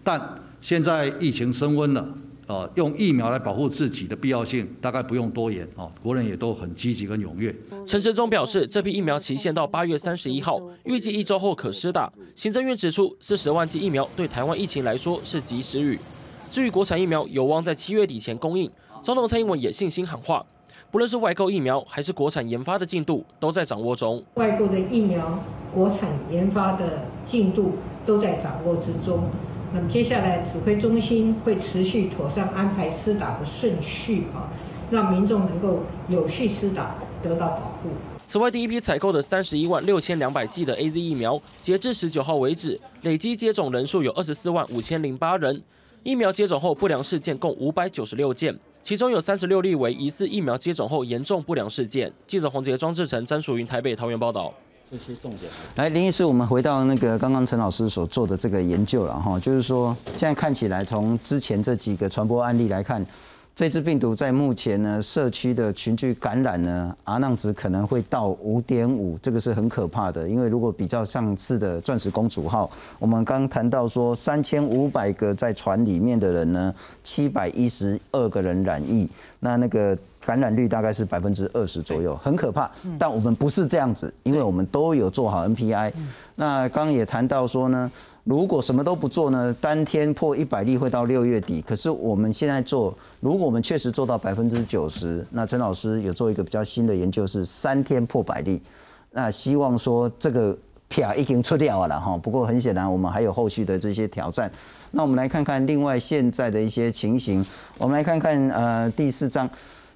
[0.03, 0.21] 但
[0.59, 2.17] 现在疫情升温了。
[2.49, 5.91] 呃，用疫苗来保护自己的必要性，大概不用多言哦。
[6.01, 7.55] 国人也都很积极跟踊跃。
[7.85, 12.11] 陈时中表示，这批疫苗期限到八月三十一号，预计一周后可施打。
[12.33, 15.99] 行政院指出，四十万剂疫苗对台湾疫情来说是及时雨。
[16.49, 18.67] 至于国产疫苗有望在七月底前供应，
[19.03, 20.43] 总统蔡英文也信心喊话，
[20.89, 24.23] 不论是外购疫苗还是国产研发的进度，都在掌握中。
[24.33, 25.39] 外购的疫苗、
[25.71, 27.73] 国产研发的进度
[28.07, 29.23] 都在掌握之中。
[29.71, 34.49] 那么接下来，指挥中心会持续妥善安排施打的顺序啊，
[34.89, 37.89] 让民众能够有序施打，得到保护。
[38.25, 45.61] 此外，第一批采购的三十一万六千两百剂的 A Z 疫苗，截至十九号为止，累计接种人数有二十四万五千零八人。
[46.03, 52.11] 疫苗接种后不良事件共五百九十六件，其中有三十六例为疑似疫苗接种后严重不良事件。
[52.25, 54.53] 记者黄杰、庄志成、詹淑云台北、桃园报道。
[54.89, 55.51] 这些重点。
[55.75, 63.05] 来，林医师，我们回到那个刚刚陈老师所做的这个研究了哈，就是说，现在看起来从之前这几个传播案例来看。
[63.55, 70.25] 这支病毒在目前呢，社区的群聚感染呢阿浪值可能会到五点五，这个是很可怕的。
[70.25, 76.73] 因为如果比较上次的钻石公主号，我们刚谈到说三千五百个在船里面的人呢，
[77.03, 79.09] 七百一十二个人染疫，
[79.41, 82.69] 那那个感染率大概是百分之二十左右，很可怕。
[82.97, 85.91] 但我们不是这样子，因为我们都有做好 NPI。
[86.35, 87.89] 那刚刚也谈到说呢，
[88.25, 91.61] 如果什么都不做呢，当天破一百例会到六月底。
[91.61, 98.61] 可是我们现在做，如果我们确实做到百分之九十，那陈老师有做一个比较新的研究，是三天破百例。
[99.11, 100.55] 那希望说这个
[100.89, 104.51] 撇已经出掉了哈，不过很显然我们还有后续的这些挑战。
[104.91, 107.45] 那我们来看看另外现在的一些情形，
[107.77, 109.49] 我们来看看呃第四章。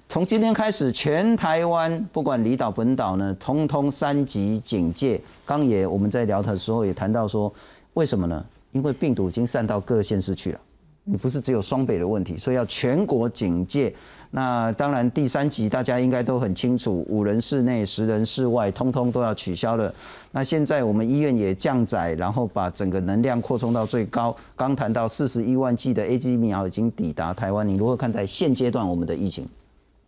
[0.06, 5.20] 从今天开始，全台湾不管离岛本岛呢，通通三级警戒。
[5.44, 7.52] 刚也我们在聊的时候也谈到说，
[7.94, 8.44] 为什么呢？
[8.70, 10.60] 因为病毒已经散到各县市去了，
[11.02, 13.92] 你不是只有双北的问题，所以要全国警戒。
[14.30, 19.92] 那当然第三级大家应该都很清楚，五人室内、十人室外，通通都要取消了。
[20.30, 24.36] 那现在我们医院也降载，然后把整个能量扩充到最高。
[24.54, 29.48] 刚谈到四十一万剂的 A G 疫苗已经抵达台湾，你如何看待现阶段我们的疫情？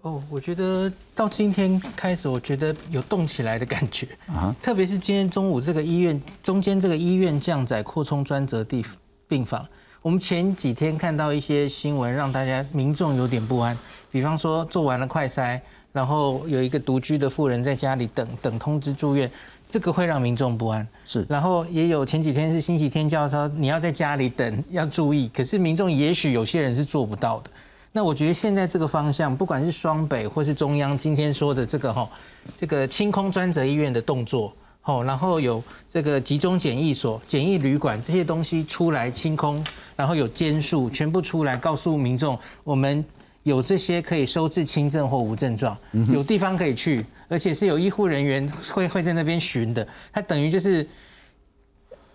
[0.07, 4.07] 哦，我觉得到今天开始，我觉得有动起来的感觉。
[4.29, 8.85] 啊，特别是今天中午这个医院中间这个医院降载扩充专责地
[9.27, 9.67] 病房，
[10.03, 13.77] 我们前几天看到一些新闻，让大家民众有点不安，
[14.13, 15.61] 比方说做完了快筛，
[15.93, 19.29] 然后有一个独居的妇人在家里等等通知住院，
[19.69, 20.87] 这个会让民众不安。
[21.05, 27.51] 是，然后也有前几天是星期天叫说你要在家里等要注意，可是民众也许有些人是做不到的。
[27.97, 32.07] 那我觉得现在这个方向，不管是双北或是中央今天说的这个哈，
[32.55, 39.65] 这个清空专责医院的动作，哦，然后有这个集中检疫所、检疫旅馆这些东西出来清空，
[39.97, 43.03] 然后有监数全部出来告诉民众，我们
[43.45, 45.75] 有这些可以收治轻症或无症状，
[46.13, 50.87] 有地方可以去，而且是有医护人员会会在那边巡的，它等于就是。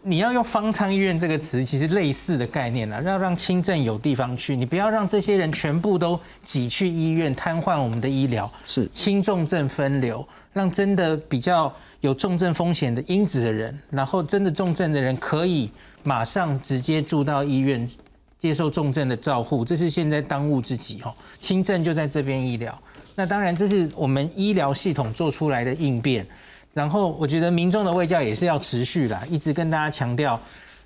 [0.03, 8.51] 你要用方舱医院这个词，其实类似的概念啊，要让轻症有地方去，你不要让这些人全部都挤去医院，瘫痪我们的医疗。
[8.65, 15.69] 是轻重症分流，让真的比较有重症风险的因子的人，然后真的重症的人可以
[16.01, 17.87] 马上直接住到医院
[18.39, 21.13] 接受重症的照护，这是现在当务之急哦。
[21.39, 22.75] 轻症就在这边医疗，
[23.13, 26.25] 那当然这是我们医疗系统做出来的应变。
[26.73, 30.39] 然后我觉得民众的卫教也是要持续的，一直跟大家强调，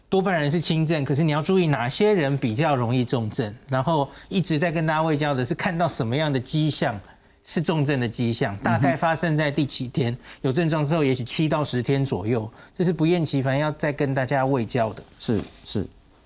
[0.09, 3.53] 多半人是轻症，可是你要注意哪些人比较容易重症。
[3.69, 6.99] 然后一直在跟大家卫教的是看到什么样的迹象
[7.43, 15.03] 是重症的迹象，大概发生在第几天，有症状之后，也许七到十天左右，这是不厌其烦要再跟大家卫教的。
[15.19, 15.81] 是是，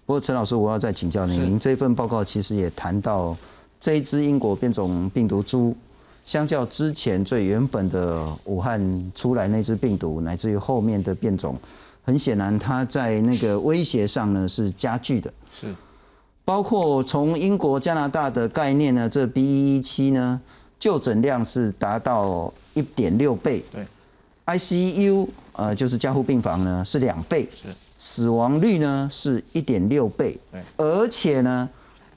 [0.05, 3.35] 不过陈老师，我要再请教您，您这份报告其实也谈到
[3.77, 5.75] 这一支英国变种病毒株。
[6.23, 11.58] 相较之前最原本的武汉出来那只病毒，乃至于后面的变种，
[12.03, 15.34] 很显然它在那个威胁上呢是加剧的。
[15.51, 15.73] 是，
[16.45, 19.43] 包括从英国、加拿大的概念呢，这 B
[19.75, 20.39] 一七呢
[20.77, 23.65] 就诊量是达到一点六倍。
[23.71, 23.88] 对
[24.45, 27.49] ，ICU 呃就是加护病房呢是两倍。
[27.51, 30.39] 是，死亡率呢是一点六倍。
[30.51, 31.67] 对，而且呢。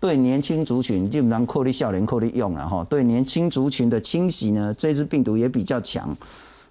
[0.03, 6.15] 对年轻族群基本上扣力效能扣力用了哈，对年轻族群的侵袭呢，这支病毒也比较强。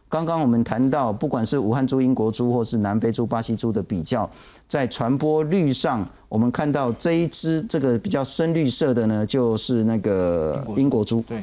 [0.09, 4.29] 刚刚我们谈到，不管是武汉猪、英国猪，或是南非猪、巴西猪的比较，
[4.67, 11.23] 在传播率上，我们看到这一支这个比较深绿色的呢，就是那个英国猪。
[11.25, 11.41] 对，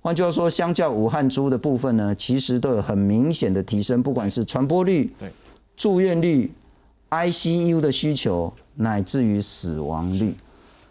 [0.00, 5.28] 换句话说，相较武汉猪的部分呢，其实都有很明显的提升，不管是传播率、对
[5.76, 6.52] 住院率、
[7.10, 10.32] ICU 的需求，乃至于死亡率。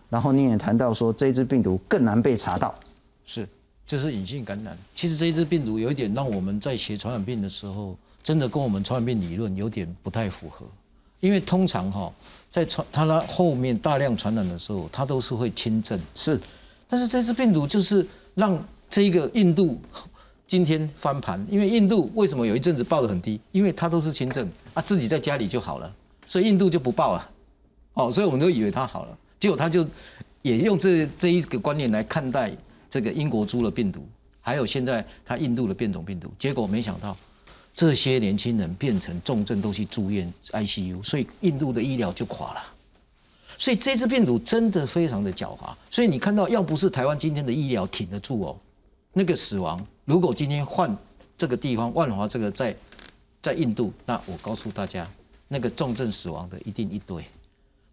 [0.10, 2.74] 然后你也谈到说，这一支病毒更难被查到，
[3.26, 3.48] 是，
[3.86, 4.78] 这是隐性感染。
[4.96, 10.66] 其实这一支病毒有一点让我们在写传染病的时候，真的跟我们传染病理论有点不太符合。
[11.20, 12.14] 因为通常哈，
[12.52, 16.00] 在传它的后面大量传染的时候，它都是会轻症。
[16.14, 16.40] 是，
[16.88, 18.06] 但是这支病毒就是
[18.36, 19.82] 让这一个印度
[20.48, 23.40] 今天翻盘，因为印度为什么有一阵子报的很低？
[23.52, 25.92] 因为它都是轻症啊，自己在家里就好了，
[26.28, 27.30] 所以印度就不报了。
[27.96, 29.18] 哦，所以我们都以为它好了。
[29.40, 29.86] 结果他就
[30.42, 32.52] 也用这这一个观念来看待
[32.90, 34.08] 这个英国猪的病毒，
[34.42, 36.32] 还有现在他印度的变种病毒。
[36.40, 37.16] 结果没想到
[37.74, 42.64] 这些年轻人变成重症都去住院 ICU，所以印度的医疗就垮了。
[43.60, 45.74] 所以这支病毒真的非常的狡猾。
[45.90, 48.58] 所以你看到，要不是台湾今天的医疗挺得住哦，
[49.14, 50.96] 那个死亡，如果今天换
[51.38, 52.76] 这个地方万华这个在
[53.42, 55.08] 在印度，那我告诉大家，
[55.48, 57.24] 那个重症死亡的一定一堆。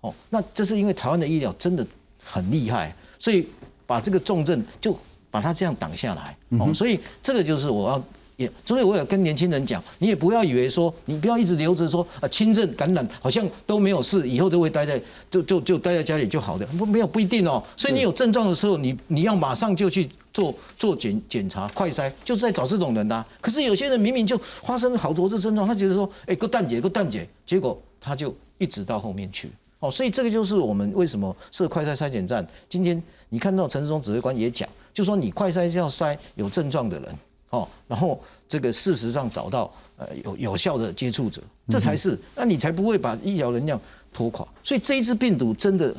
[0.05, 1.87] 哦，那这是因为台湾的医疗真的
[2.23, 3.49] 很厉害，所以
[3.87, 4.95] 把这个重症就
[5.31, 6.37] 把它这样挡下来。
[6.59, 8.05] 哦，所以这个就是我要
[8.37, 15.01] 也，所以我也跟年轻人讲，你也不要以为说，你不要一直留着说啊，轻症感染好像都没有事，以后都会待在
[15.31, 17.63] 就就就待在家里就好的，不没有不一定哦。
[17.75, 23.25] 所以你有症状的时候，你你要马上就去做做检检查快筛，就是在找这种人呐。
[23.41, 29.49] 可是有些人明明就发生好多次症状，他觉得说，哎，个蛋姐个蛋姐，结果他就一直到后面去。
[29.85, 32.47] 哦，所以这个就是我们为什么设快筛筛检站。
[32.70, 37.14] 今天你看到陈世忠指挥官也讲，就说你快筛是要筛有症状的人。
[37.51, 38.18] 哦，然后
[38.49, 43.78] 这个事实上找到呃有有效的接触者，这才是，那你才不会把医疗能量
[44.11, 44.49] 拖垮。
[44.64, 45.95] 所以这一支病毒真的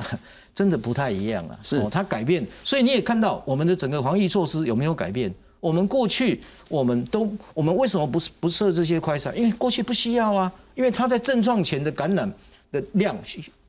[0.52, 2.44] 真的不太一样啊，是它改变。
[2.64, 5.32] 所以你也看到我们的整个防疫措施有没有改变？
[5.60, 9.32] 我们过去我们都我们为什么不不设这些快筛？
[9.32, 12.30] 因为过去不需要啊，因为它在症状前的感染
[12.70, 13.16] 的量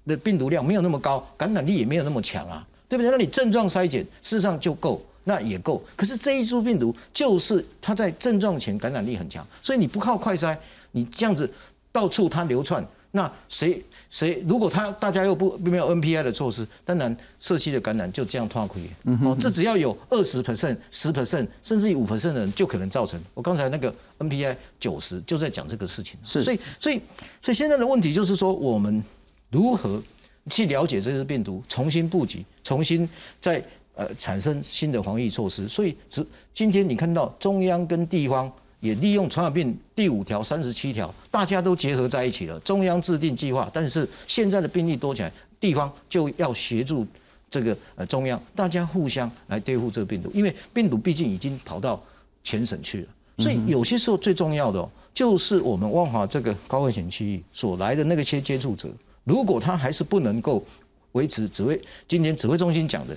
[0.07, 3.11] 的病毒量没有那么高，感染力也没有那么强啊，对不对？
[3.11, 4.99] 那你症状筛检事实上就够。
[5.29, 10.57] 那也够，可是这一株病毒就是它在症状前感染力很强，所以你不靠快筛，
[10.93, 11.51] 你这样子
[11.91, 12.81] 到处它流窜，
[13.11, 18.79] 那谁谁如果他大家又不没有 NPI 的措施，当然社区的感染就这样拓开。
[19.21, 23.19] 哦，这只要有二十 percent、十 percent，甚至于五 percent 的人就可能造成。
[23.33, 26.17] 我刚才那个 NPI 九十就在讲这个事情。
[26.23, 27.01] 是，所以所以
[27.41, 29.03] 所以现在的问题就是说，我们
[29.49, 30.01] 如何
[30.49, 33.07] 去了解这只病毒，重新布局，重新
[33.39, 33.63] 再。
[33.99, 36.23] 呃，产生新的防疫措施，所以只
[36.53, 38.47] 今天你看到中央跟地方
[38.79, 42.59] 也利用传染病第五条、三十七条，大家都结合在一起了。
[42.59, 47.03] 中央制定计划，但是现在的病例多起来，地方就要协助
[47.49, 51.99] 这个呃中央，大家互相来对付这个病毒，因为病毒毕竟已经跑到
[52.43, 53.07] 全省去了，
[53.39, 58.87] 所以有些时候最重要的就是我们万华这个高危险区域所来的那个些接触者，
[59.27, 60.63] 如果他还是不能够
[61.11, 63.15] 维持指挥今天指挥中心讲的。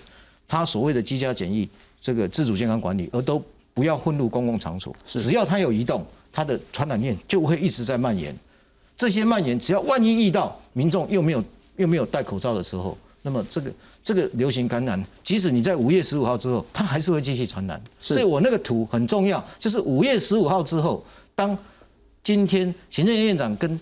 [0.48, 1.68] 他所谓的居家检疫，
[2.00, 3.40] 这个自主健康管理，而都
[3.72, 4.92] 不要混入公共场所。
[5.04, 8.36] 只要他有移动，他的传染链就会一直在蔓延。
[8.96, 11.44] 这些蔓延，只要万一遇到民众又没有
[11.76, 17.80] 又没有戴口罩的时候，那么这个这个流行感染，即使你在五月十五号之后，它还是会继续传染。
[18.00, 21.04] 所以我那个图很重要，就是五月十五号之后，
[21.36, 21.56] 当
[22.24, 23.78] 今天行政院长跟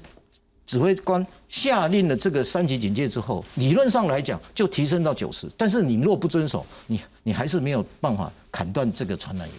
[0.69, 9.57] 指挥官下令了这个三级警戒之后，理论上来讲就提升到九十，但是你若不遵守，你你还是没有办法砍断这个传染源。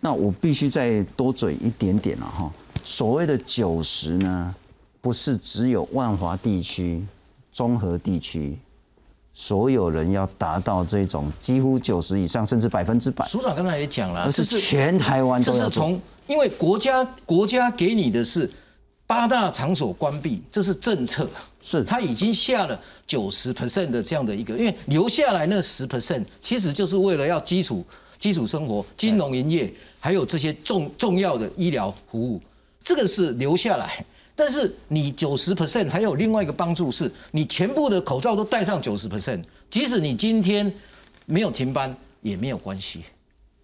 [0.00, 2.52] 那我必须再多嘴一点点了哈。
[2.84, 4.54] 所谓的九十呢，
[5.00, 7.02] 不是只有万华地区、
[7.50, 8.54] 综合地区
[9.32, 13.26] 所有人要达到这种几乎九十以上，甚至百分之百。
[13.26, 18.50] 署长刚才也讲了，而是全台湾这是从因为国家国家给你的是。
[19.08, 21.26] 八大场所关闭，这是政策，
[21.62, 27.82] 是他已经下了九十 percent 的这样的一个，因为留下来那十 percent 其实就是为了要基础
[28.18, 32.38] 基础生活、金融营业，还有这些重重要的医疗服务，
[32.84, 34.04] 这个是留下来。
[34.36, 40.70] 但是你九十 percent 还有另外一个帮助，是你全部的口罩都戴上九十 percent，即使你今天
[41.24, 43.04] 没有停班也没有关系。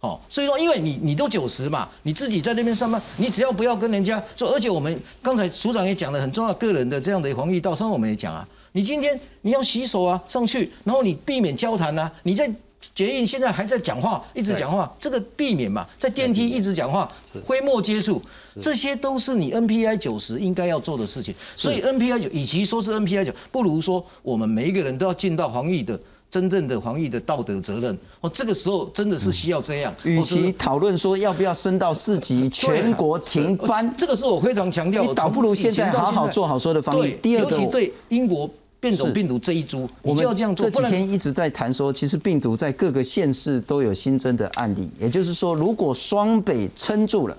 [0.04, 12.50] 哦，所以说，因为你你都九十嘛，你自己在那边上班，你只要不要跟人家说，而且我们刚才署长也讲的很重要，个人的这样的防疫道，上我们也讲啊，你今天你要洗手啊，上去，然后你避免交谈啊，你在
[12.94, 17.10] 捷运现在还在讲话，一直讲话，这个避免嘛，在电梯一直讲话，
[17.46, 18.20] 灰墨接触，
[18.60, 21.34] 这些都是你 NPI 九十应该要做的事情。
[21.54, 25.98] 所以 NPI 九，与其说是 NPI 九，不如说我们每一个人都要尽到防疫的。
[26.34, 29.94] 真正的防疫的道德责任，哦，这个时候真的是需要这样。
[30.02, 35.04] 与其讨论说要不要升到四级，全国停班，这个是我非常强调。
[35.04, 37.12] 你倒不如现在好好做好所有的防疫。
[37.22, 40.68] 第二个，尤其对英国变种病毒这一株，我们要这样做。
[40.68, 44.90] 这几天一直在谈说，其实病毒在各个县市都有新增的案例。
[44.98, 47.38] 也就是说，如果双北撑住了，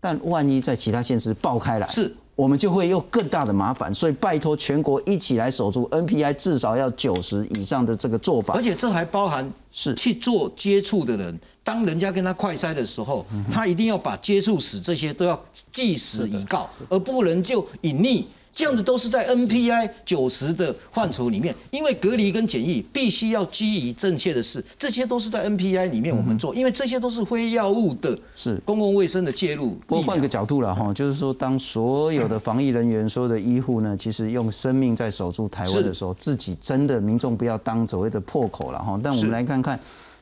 [0.00, 2.10] 但万一在其他县市爆开来，是。
[2.36, 8.54] 我们就会有更大的麻烦，所以拜托全国一起来守住 NPI，至少要九十以上的这个做法。
[8.54, 18.24] 而且这还包含是去做接触的人，当人家跟他快筛的时候，他一定要把接触史这些都要即时以告，而不能就隐匿。
[18.54, 29.76] 这样子都是在 NPI 九十的范畴里面，因为隔离跟检疫必须要基于正确的事，这些都是在 NPI 里面我们做，因为这些都是非药物的，是公共卫生的介入。
[29.88, 38.98] 不过换个角度了哈，就是说当所有的防疫人员、所有的医护呢， 其实用生命在守住台湾的时候，自己真的民众不要当所谓的破口了哈。
[39.02, 39.78] 但我们来看看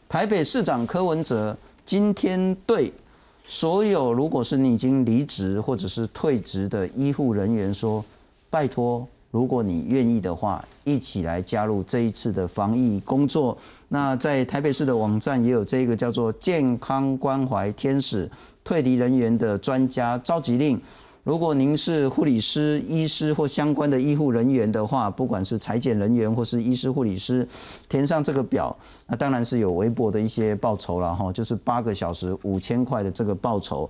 [0.08, 1.54] 台北市长柯文哲
[1.84, 2.90] 今天对
[3.46, 8.02] 所有如果是你已经离职或者是退职的医护人员说。
[8.52, 13.56] 拜托，如果你愿意的话，一起来加入这一次的防疫工作。
[13.88, 18.30] 那在台北市的网站也有这个叫做“健康关怀天使”
[18.62, 20.78] 退离人员的专家召集令。
[21.24, 27.48] 如果您是护理师、医师或相关的医护人员的话，不管是裁剪人员或是医师、护理师，
[27.88, 28.76] 填上这个表，
[29.06, 33.88] 那当然是有微薄的一些报酬了哈，就是八个小时五千块的这个报酬。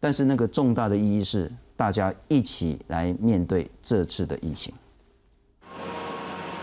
[0.00, 1.48] 但是那个重大的意义是。
[1.76, 4.72] 大家一起来面对这次的疫情。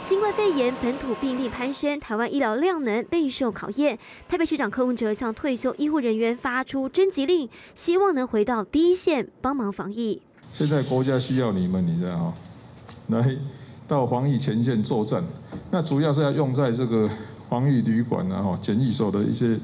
[0.02, 3.98] 新冠肺炎本土病例攀升，台湾医疗量能备受考验。
[4.28, 10.22] 台北市长柯文哲向退休医护人员发出征集令，希望能回到第一线帮忙防疫。
[10.54, 12.34] 现在国家需要你们，你知道吗？
[13.10, 13.38] 来
[13.88, 15.24] 到防疫前线作战，
[15.70, 17.10] 那主要是要用在这个
[17.48, 19.60] 防疫旅馆啊、哈检疫所的一些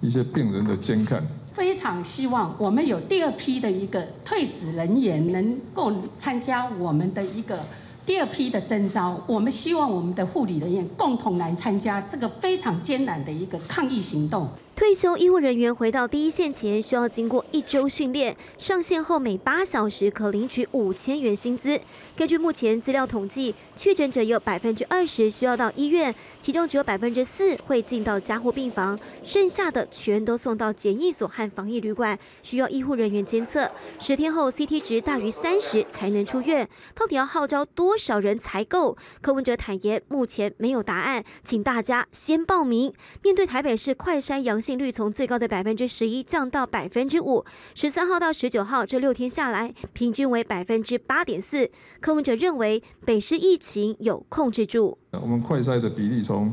[0.00, 1.26] 一些病人的监看。
[1.54, 7.60] 非常希望我们有第二批的一个退职人员能够参加我们的一个
[8.06, 9.22] 第二批的征招。
[9.26, 14.48] 我们希望我们的护理人员共同来参加这个非常艰难的一个抗疫行动。
[14.74, 18.34] 退休医护人员回到第一线前，需要经过一周训练。
[18.58, 21.78] 上线后每八小时可领取五千元薪资。
[22.16, 33.70] 根据目前资料统计，确诊者有百分之二十需要到医院，其中只有百分之四会进到加护病房，剩下的全都送到检疫所和防疫旅馆，需要医护人员监测。
[34.00, 36.68] 十天后 CT 值大于三十才能出院。
[36.94, 38.96] 到底要号召多少人才够？
[39.20, 42.92] 柯文哲坦言，目前没有答案，请大家先报名。
[43.22, 47.44] 面对台北市快筛阳性率从最高的百分之十一降到百分之五，
[47.74, 51.68] 十三号到十九号这六天下来，平均为百分之八点四。
[52.00, 54.96] 柯文哲认为北市疫情有控制住。
[55.10, 56.52] 我们快筛的比例从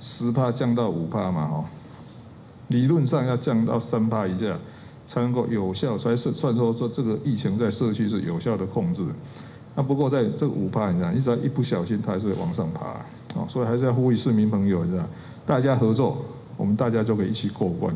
[0.00, 1.64] 十帕降到五帕嘛，哈，
[2.68, 4.56] 理论上要降到三帕以下
[5.06, 9.02] 才能够有效，才是算说说这个疫情在社区是有效的控制。
[9.74, 13.04] 那不过在这个五帕，你看，你只要一不小心，它还是会往上爬，
[13.34, 15.04] 哦，所以还是要呼吁市民朋友，你知道，
[15.46, 16.24] 大家合作。
[16.58, 17.94] 我们大家就可以一起过关。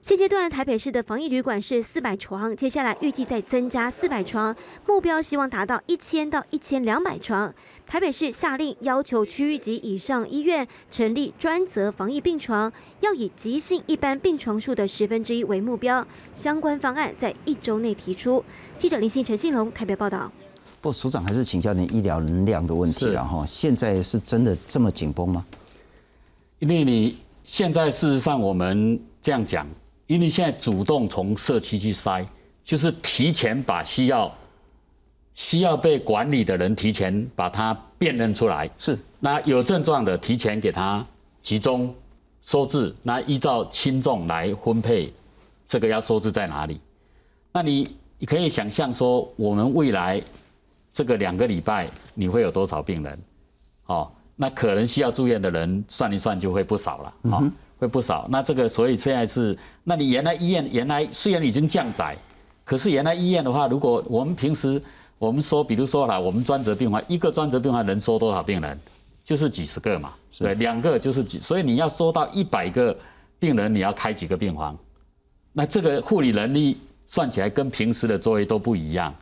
[0.00, 4.54] 现阶段台北市的防疫旅馆是四百床，接下来预计再增加四百床，
[4.86, 7.52] 目标希望达到一千到一千两百床。
[7.84, 18.44] 台北市下令要求区域级以上医院成立专责防疫病床，要以急性一般病床数的十分之一为目标，相关方案在一周内提出。
[18.78, 20.30] 记者林信陈信龙台北报道。
[20.80, 25.44] 不，署长还是请教您医疗能量的问题了哈，现在是真的这么紧绷吗？
[26.60, 27.25] 因为你。
[27.46, 29.64] 现在事实上，我们这样讲，
[30.08, 32.26] 因为现在主动从社区去筛，
[32.64, 34.36] 就是提前把需要
[35.36, 38.68] 需要被管理的人提前把他辨认出来。
[38.78, 41.06] 是，那有症状的提前给他
[41.40, 41.94] 集中
[42.42, 45.12] 收治，那依照轻重来分配，
[45.68, 46.80] 这个要收治在哪里？
[47.52, 47.88] 那你
[48.18, 50.20] 你可以想象说，我们未来
[50.90, 53.16] 这个两个礼拜你会有多少病人？
[53.86, 54.10] 哦。
[54.36, 58.26] 那可能需要住院的人算一算就会不少了，啊，会不少。
[58.30, 62.14] 那这个所以现在是，那你原来医院原来虽然已经降载，
[62.62, 64.80] 可是原来医院的话，如果我们平时
[65.18, 68.78] 我们说，比如说啦，我们专责病房一个专责病房能收多少病人，
[69.24, 72.94] 就是几十个嘛，对，两个就是几，所以你要收到一百个
[73.38, 74.76] 病人，你要开几个病房？
[75.54, 76.76] 那这个护理能力
[77.06, 79.14] 算起来跟平时的作业都不一样，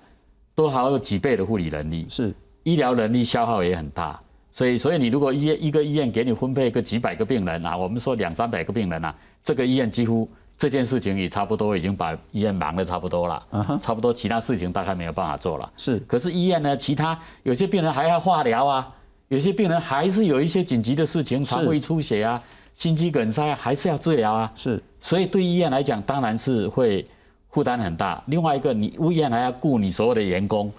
[0.57, 2.35] 都还有几倍的护理能力，是
[2.65, 4.21] 医疗能力消耗也很大。
[4.55, 13.45] 所以，所以你如果医院一个医院给你分配个几百个病人啊，我们说两三百个病人啊，这个医院几乎这件事情也差不多已经把医院忙得差不多了，
[13.83, 15.69] 差不多其他事情大概没有办法做了。
[15.77, 18.95] 是，可是医院呢，其他有些病人还要化疗啊，
[19.27, 22.41] 有些病人还是有一些紧急的事情，肠胃出血啊，
[22.75, 24.53] 心肌梗塞还是要治疗啊。
[24.55, 27.05] 是，所以对医院来讲，当然是会
[27.51, 28.23] 负担很大。
[28.29, 30.73] 另外一个，你医院还要雇你所有的员工。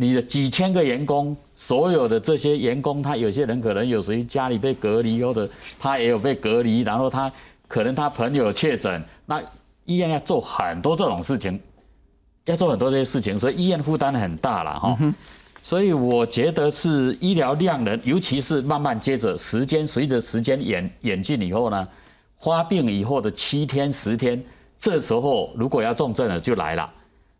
[0.00, 7.30] 你的几千个员工，所有的这些员工，他有些人可能有谁家里被隔离，或者他也有被隔离，然后他
[7.66, 9.42] 可能他朋友确诊，那
[9.86, 11.60] 医院要做很多这种事情，
[12.44, 14.96] 要做很多这些事情，所以医院负担很大了哈。
[15.64, 21.88] 所以我觉得是医疗量能，尤其是慢慢接着时间随着时间演演进以后呢，
[22.38, 24.40] 发病以后的七天十天，
[24.78, 26.88] 这时候如果要重症了就来了，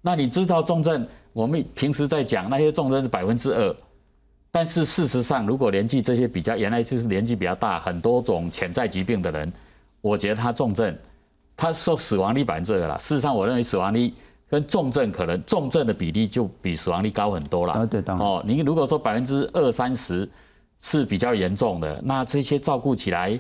[0.03, 1.07] 那你知道重症？
[1.33, 3.77] 我们平时在讲那些重症是百分之二，
[4.51, 9.53] 但是事实上，如果年纪这些比较原来就是年纪比较大，很多种潜在疾病的人，
[10.01, 10.97] 我觉得他重症，
[11.57, 12.99] 他说死亡率百分之二了。
[12.99, 14.13] 事实上，我认为死亡率
[14.49, 17.75] 跟重症可能重症的比例就比死亡率高很多了。
[17.75, 18.27] 啊，对，当然。
[18.27, 20.29] 哦，你如果说百分之二三十
[20.81, 23.39] 是比较严重的，那这些照顾起来，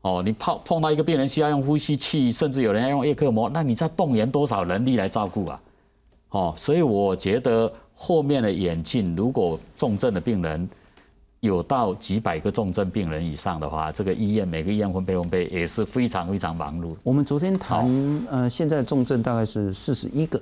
[0.00, 5.60] 哦，你碰碰到一个病人需要用呼吸器，甚至有人要用叶克膜，那你在动员多少人力来照顾啊？
[6.30, 10.68] 哦，所以我觉得后面的演进，如果重症的病人
[11.40, 16.94] 有到几百个重症病人以上的话，这个医院每个医院分配分配也是非常非常忙碌。
[17.02, 17.86] 我们昨天谈，
[18.30, 20.40] 呃，现在重症大概是四十一个。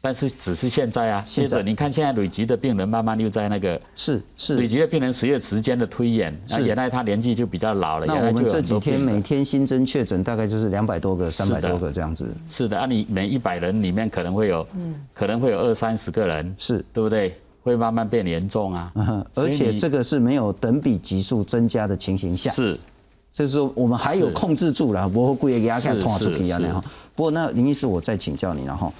[0.00, 8.06] 但是只是现在啊，接着你看现在累积的病人慢慢又在那个是是累积的病人随着时间的推演，那原来他年纪就比较老了。
[8.06, 12.26] 那我们这几天每天新增确诊大概就是两百多个、三百多个这样子。
[12.46, 17.34] 是的，啊，你每一百人里面可能会有，嗯，可能会有二三十个人，是对不对？
[17.64, 18.92] 会慢慢变严重啊。
[19.34, 22.78] 而且这个是没有等比级数增加的情形下，是，
[23.32, 26.82] 就是说我们还有控制住了，不会故意给他看通话出去啊那哈。
[27.14, 28.90] 不过那林医师，我再请教你了哈。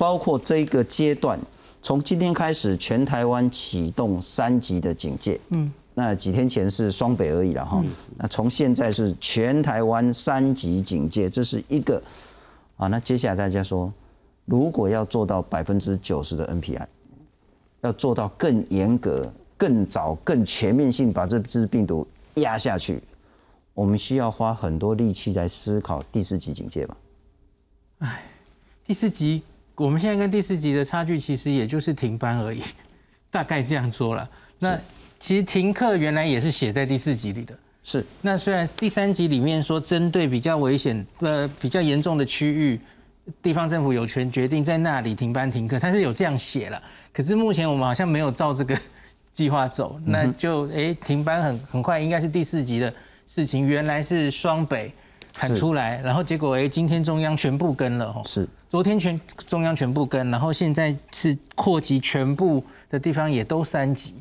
[0.00, 1.38] 包括这个阶段，
[1.82, 5.38] 从今天开始，全台湾启动三级的警戒。
[5.50, 7.84] 嗯，那几天前是双北而已了哈。
[8.16, 12.02] 那从现在是全台湾三级警戒，这是一个
[12.78, 12.88] 啊。
[12.88, 13.92] 那接下来大家说，
[14.46, 16.86] 如果要做到百分之九十的 NPI，
[17.82, 23.02] 要做到更严格、更早、更全面性把这支病毒压下去，
[23.74, 26.96] 我们需要花很多力气来思考第四级警戒吧？
[27.98, 28.22] 哎，
[28.86, 29.42] 第四级。
[29.80, 32.62] 我们现在跟第四集的差距，其实也就是停班而已，
[33.32, 34.28] 大概这样说了。
[34.58, 34.78] 那
[35.18, 37.58] 其实停课原来也是写在第四集里的。
[37.82, 38.04] 是。
[38.20, 42.78] 那虽然第三集里面说针对比较危险、呃比较严重的区域，
[43.42, 46.82] 地方政府有权决定在那里停班停课，它是有这样写了。
[47.10, 48.78] 可是目前我们好像没有照这个
[49.32, 52.92] 计划走，那就哎停班很很快应该是第四集的
[53.26, 53.66] 事情。
[53.66, 54.92] 原来是双北
[55.40, 58.22] 喊出来，然后结果哎今天中央全部跟了哦。
[58.26, 58.46] 是。
[58.68, 59.18] 昨天全
[59.48, 64.14] 中央全部跟，然后现在是扩及，全部的地方也都三级。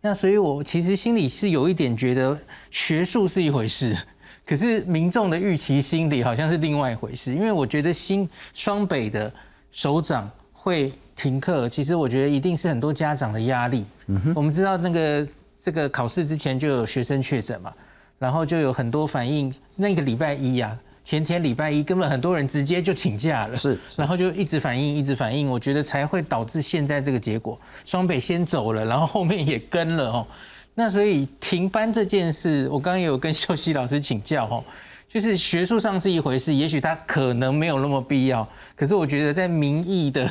[0.00, 2.38] 那所以我其实心里是有一点觉得，
[2.70, 3.96] 学术是一回事，
[4.46, 7.34] 可是民众的预期心理好像是另外一回事。
[7.34, 9.32] 因为我觉得新双北的
[9.72, 13.84] 首长会停课，其实我觉得一定是很多家长的压力。
[14.06, 15.26] 嗯哼，我们知道那个
[15.60, 17.72] 这个考试之前就有学生确诊嘛，
[18.18, 20.76] 然后就有很多反应，那个礼拜一呀。
[21.04, 27.56] 前天礼拜一，根本很多人直接就请假了，是，然后就一直反映，一直反映，我觉得才会导致现在这个结果。
[27.84, 30.26] 双北先走了，然后后面也跟了哦。
[30.74, 34.64] 那所以停班这件事，我刚刚有跟秀熙老师请教哦，
[35.08, 38.44] 就是学术上是一回事，也许他可能没有那么必要，
[38.74, 40.28] 可是我觉得在民意的，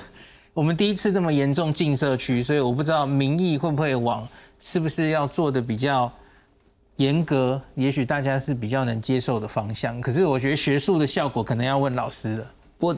[0.54, 4.28] 我们第一次这么严重进社区，所以我不知道民意会不会往
[4.60, 6.12] 是不是要做的比较。
[6.98, 10.00] 严格，也许大家是比较能接受的方向。
[10.00, 12.52] 可是我觉得学术的效果可能要问老师了。
[12.78, 12.96] 不过，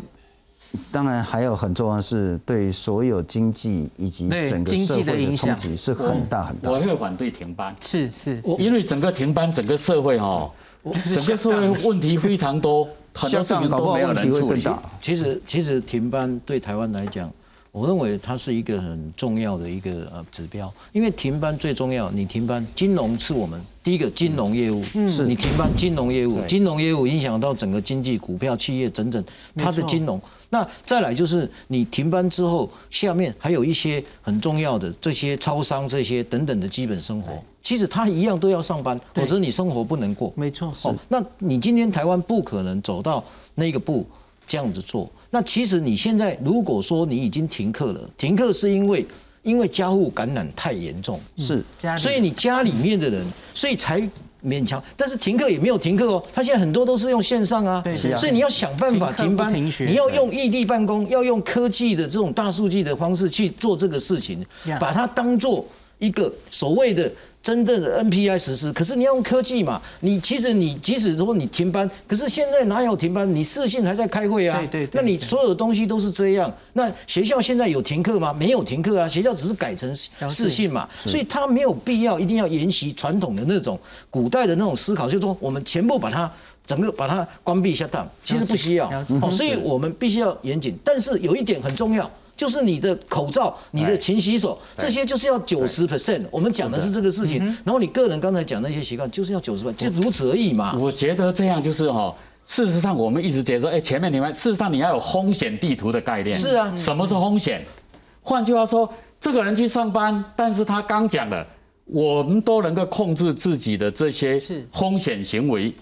[0.92, 6.70] 当然还有很重要的是对所有经济以及整个社会的冲击是很大很大。
[6.70, 10.52] 我会反对停班，是是，因为整个停班，整个社会哦，
[10.84, 14.64] 整个社会问题非常多，很多事情都没有人处理。
[15.02, 17.32] 其实其实停班对台湾来讲。
[17.78, 22.10] 我认为它是一个很重要的一个呃指标，因为停班最重要。
[22.10, 29.24] 你停班，金融是我们第一个金融业务，是你停班金融业务，金融业务影响到整个经济、股票、企业整整
[29.56, 30.20] 它的金融。
[30.50, 40.34] 那再来就是你停班之后，下面还有一些很重要的这些超商这些等等的基本生活，其实他一样都要上班，否则你生活不能过。
[40.36, 43.24] 没错，是，那你今天台湾不可能走到
[43.54, 44.04] 那个步
[44.48, 45.08] 这样子做。
[45.30, 49.06] 那其实你现在如果说你已经停课了，停课是因为
[49.44, 51.64] 因为家户感染太严重，是，
[51.98, 54.02] 所以你家里面的人，所以才
[54.44, 54.82] 勉强。
[54.96, 57.84] 但是停课也没有停课哦，他现在很多都是用线上啊，
[58.18, 64.46] 所以你要想办法停班，你要用异地办公，要用科技的这种大数据的方式去做这个事情，
[64.80, 65.66] 把它当做
[66.00, 67.12] 一个所谓的。
[67.40, 69.82] 真正的 NPI 实施，可是你要用科技嘛？
[70.02, 73.34] 你其实你即使说你停班，可是现在哪有停班？
[73.34, 74.60] 你视讯还在开会啊？
[74.70, 74.90] 对对。
[74.92, 76.54] 那你所有的东西都是这样。
[76.74, 78.34] 那学校现在有停课吗？
[78.34, 79.96] 没有停课啊，学校只是改成
[80.30, 80.90] 视讯嘛。
[80.94, 83.80] 所以他没有必要一定要沿袭传统的那种
[84.10, 86.30] 古代的那种思考，就是说我们全部把它
[86.66, 88.92] 整个把它关闭下档，其实不需要。
[89.22, 90.78] 哦，所以我们必须要严谨。
[90.84, 92.12] 但是有一点很重要。
[92.38, 96.24] 就是你的口罩、你的勤洗手，这些就是要九十 percent。
[96.30, 97.44] 我们讲的是这个事情。
[97.66, 100.78] 然后你个人刚才讲那些习惯，就是要九十分，就如此而已嘛。
[100.78, 102.16] 我觉得这样就是哈，
[102.46, 106.32] 事实上我们一直觉得说，哎，前面你们事实上你要有风险地图的概念。
[106.38, 107.66] 是啊，什么是风险？
[108.22, 108.88] 换句话说，
[109.20, 111.44] 这个人去上班，但是他刚讲了，
[111.86, 114.40] 我们都能够控制自己的这些
[114.72, 115.74] 风险行为，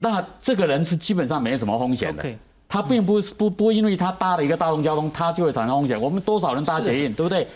[0.00, 2.22] 那这个人是基本上没什么风险的。
[2.68, 6.00] 他并不是不不因为它搭了一个大众交通，它就会产生风险。
[6.00, 7.46] 我们多少人搭捷运，对不对？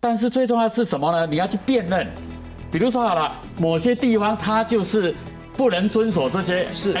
[0.00, 1.26] 但是最重要是什么呢？
[1.26, 2.06] 你要去辨认。
[2.70, 5.14] 比如说好了，某些地方它就是
[5.56, 6.96] 不能遵守这些是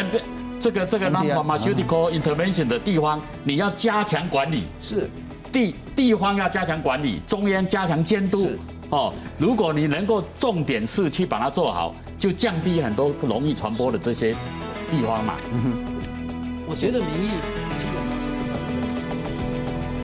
[0.60, 4.64] 这个这个 non-pharmaceutical intervention 的地方，你要加强管理。
[4.80, 5.10] 是，
[5.52, 8.50] 地地方要加强管理，中央加强监督。
[8.90, 14.32] 哦，如果你能够重点是去把它做好，就降低很多容易传播的这些
[14.90, 15.34] 地方嘛。
[16.66, 17.73] 我觉得民意。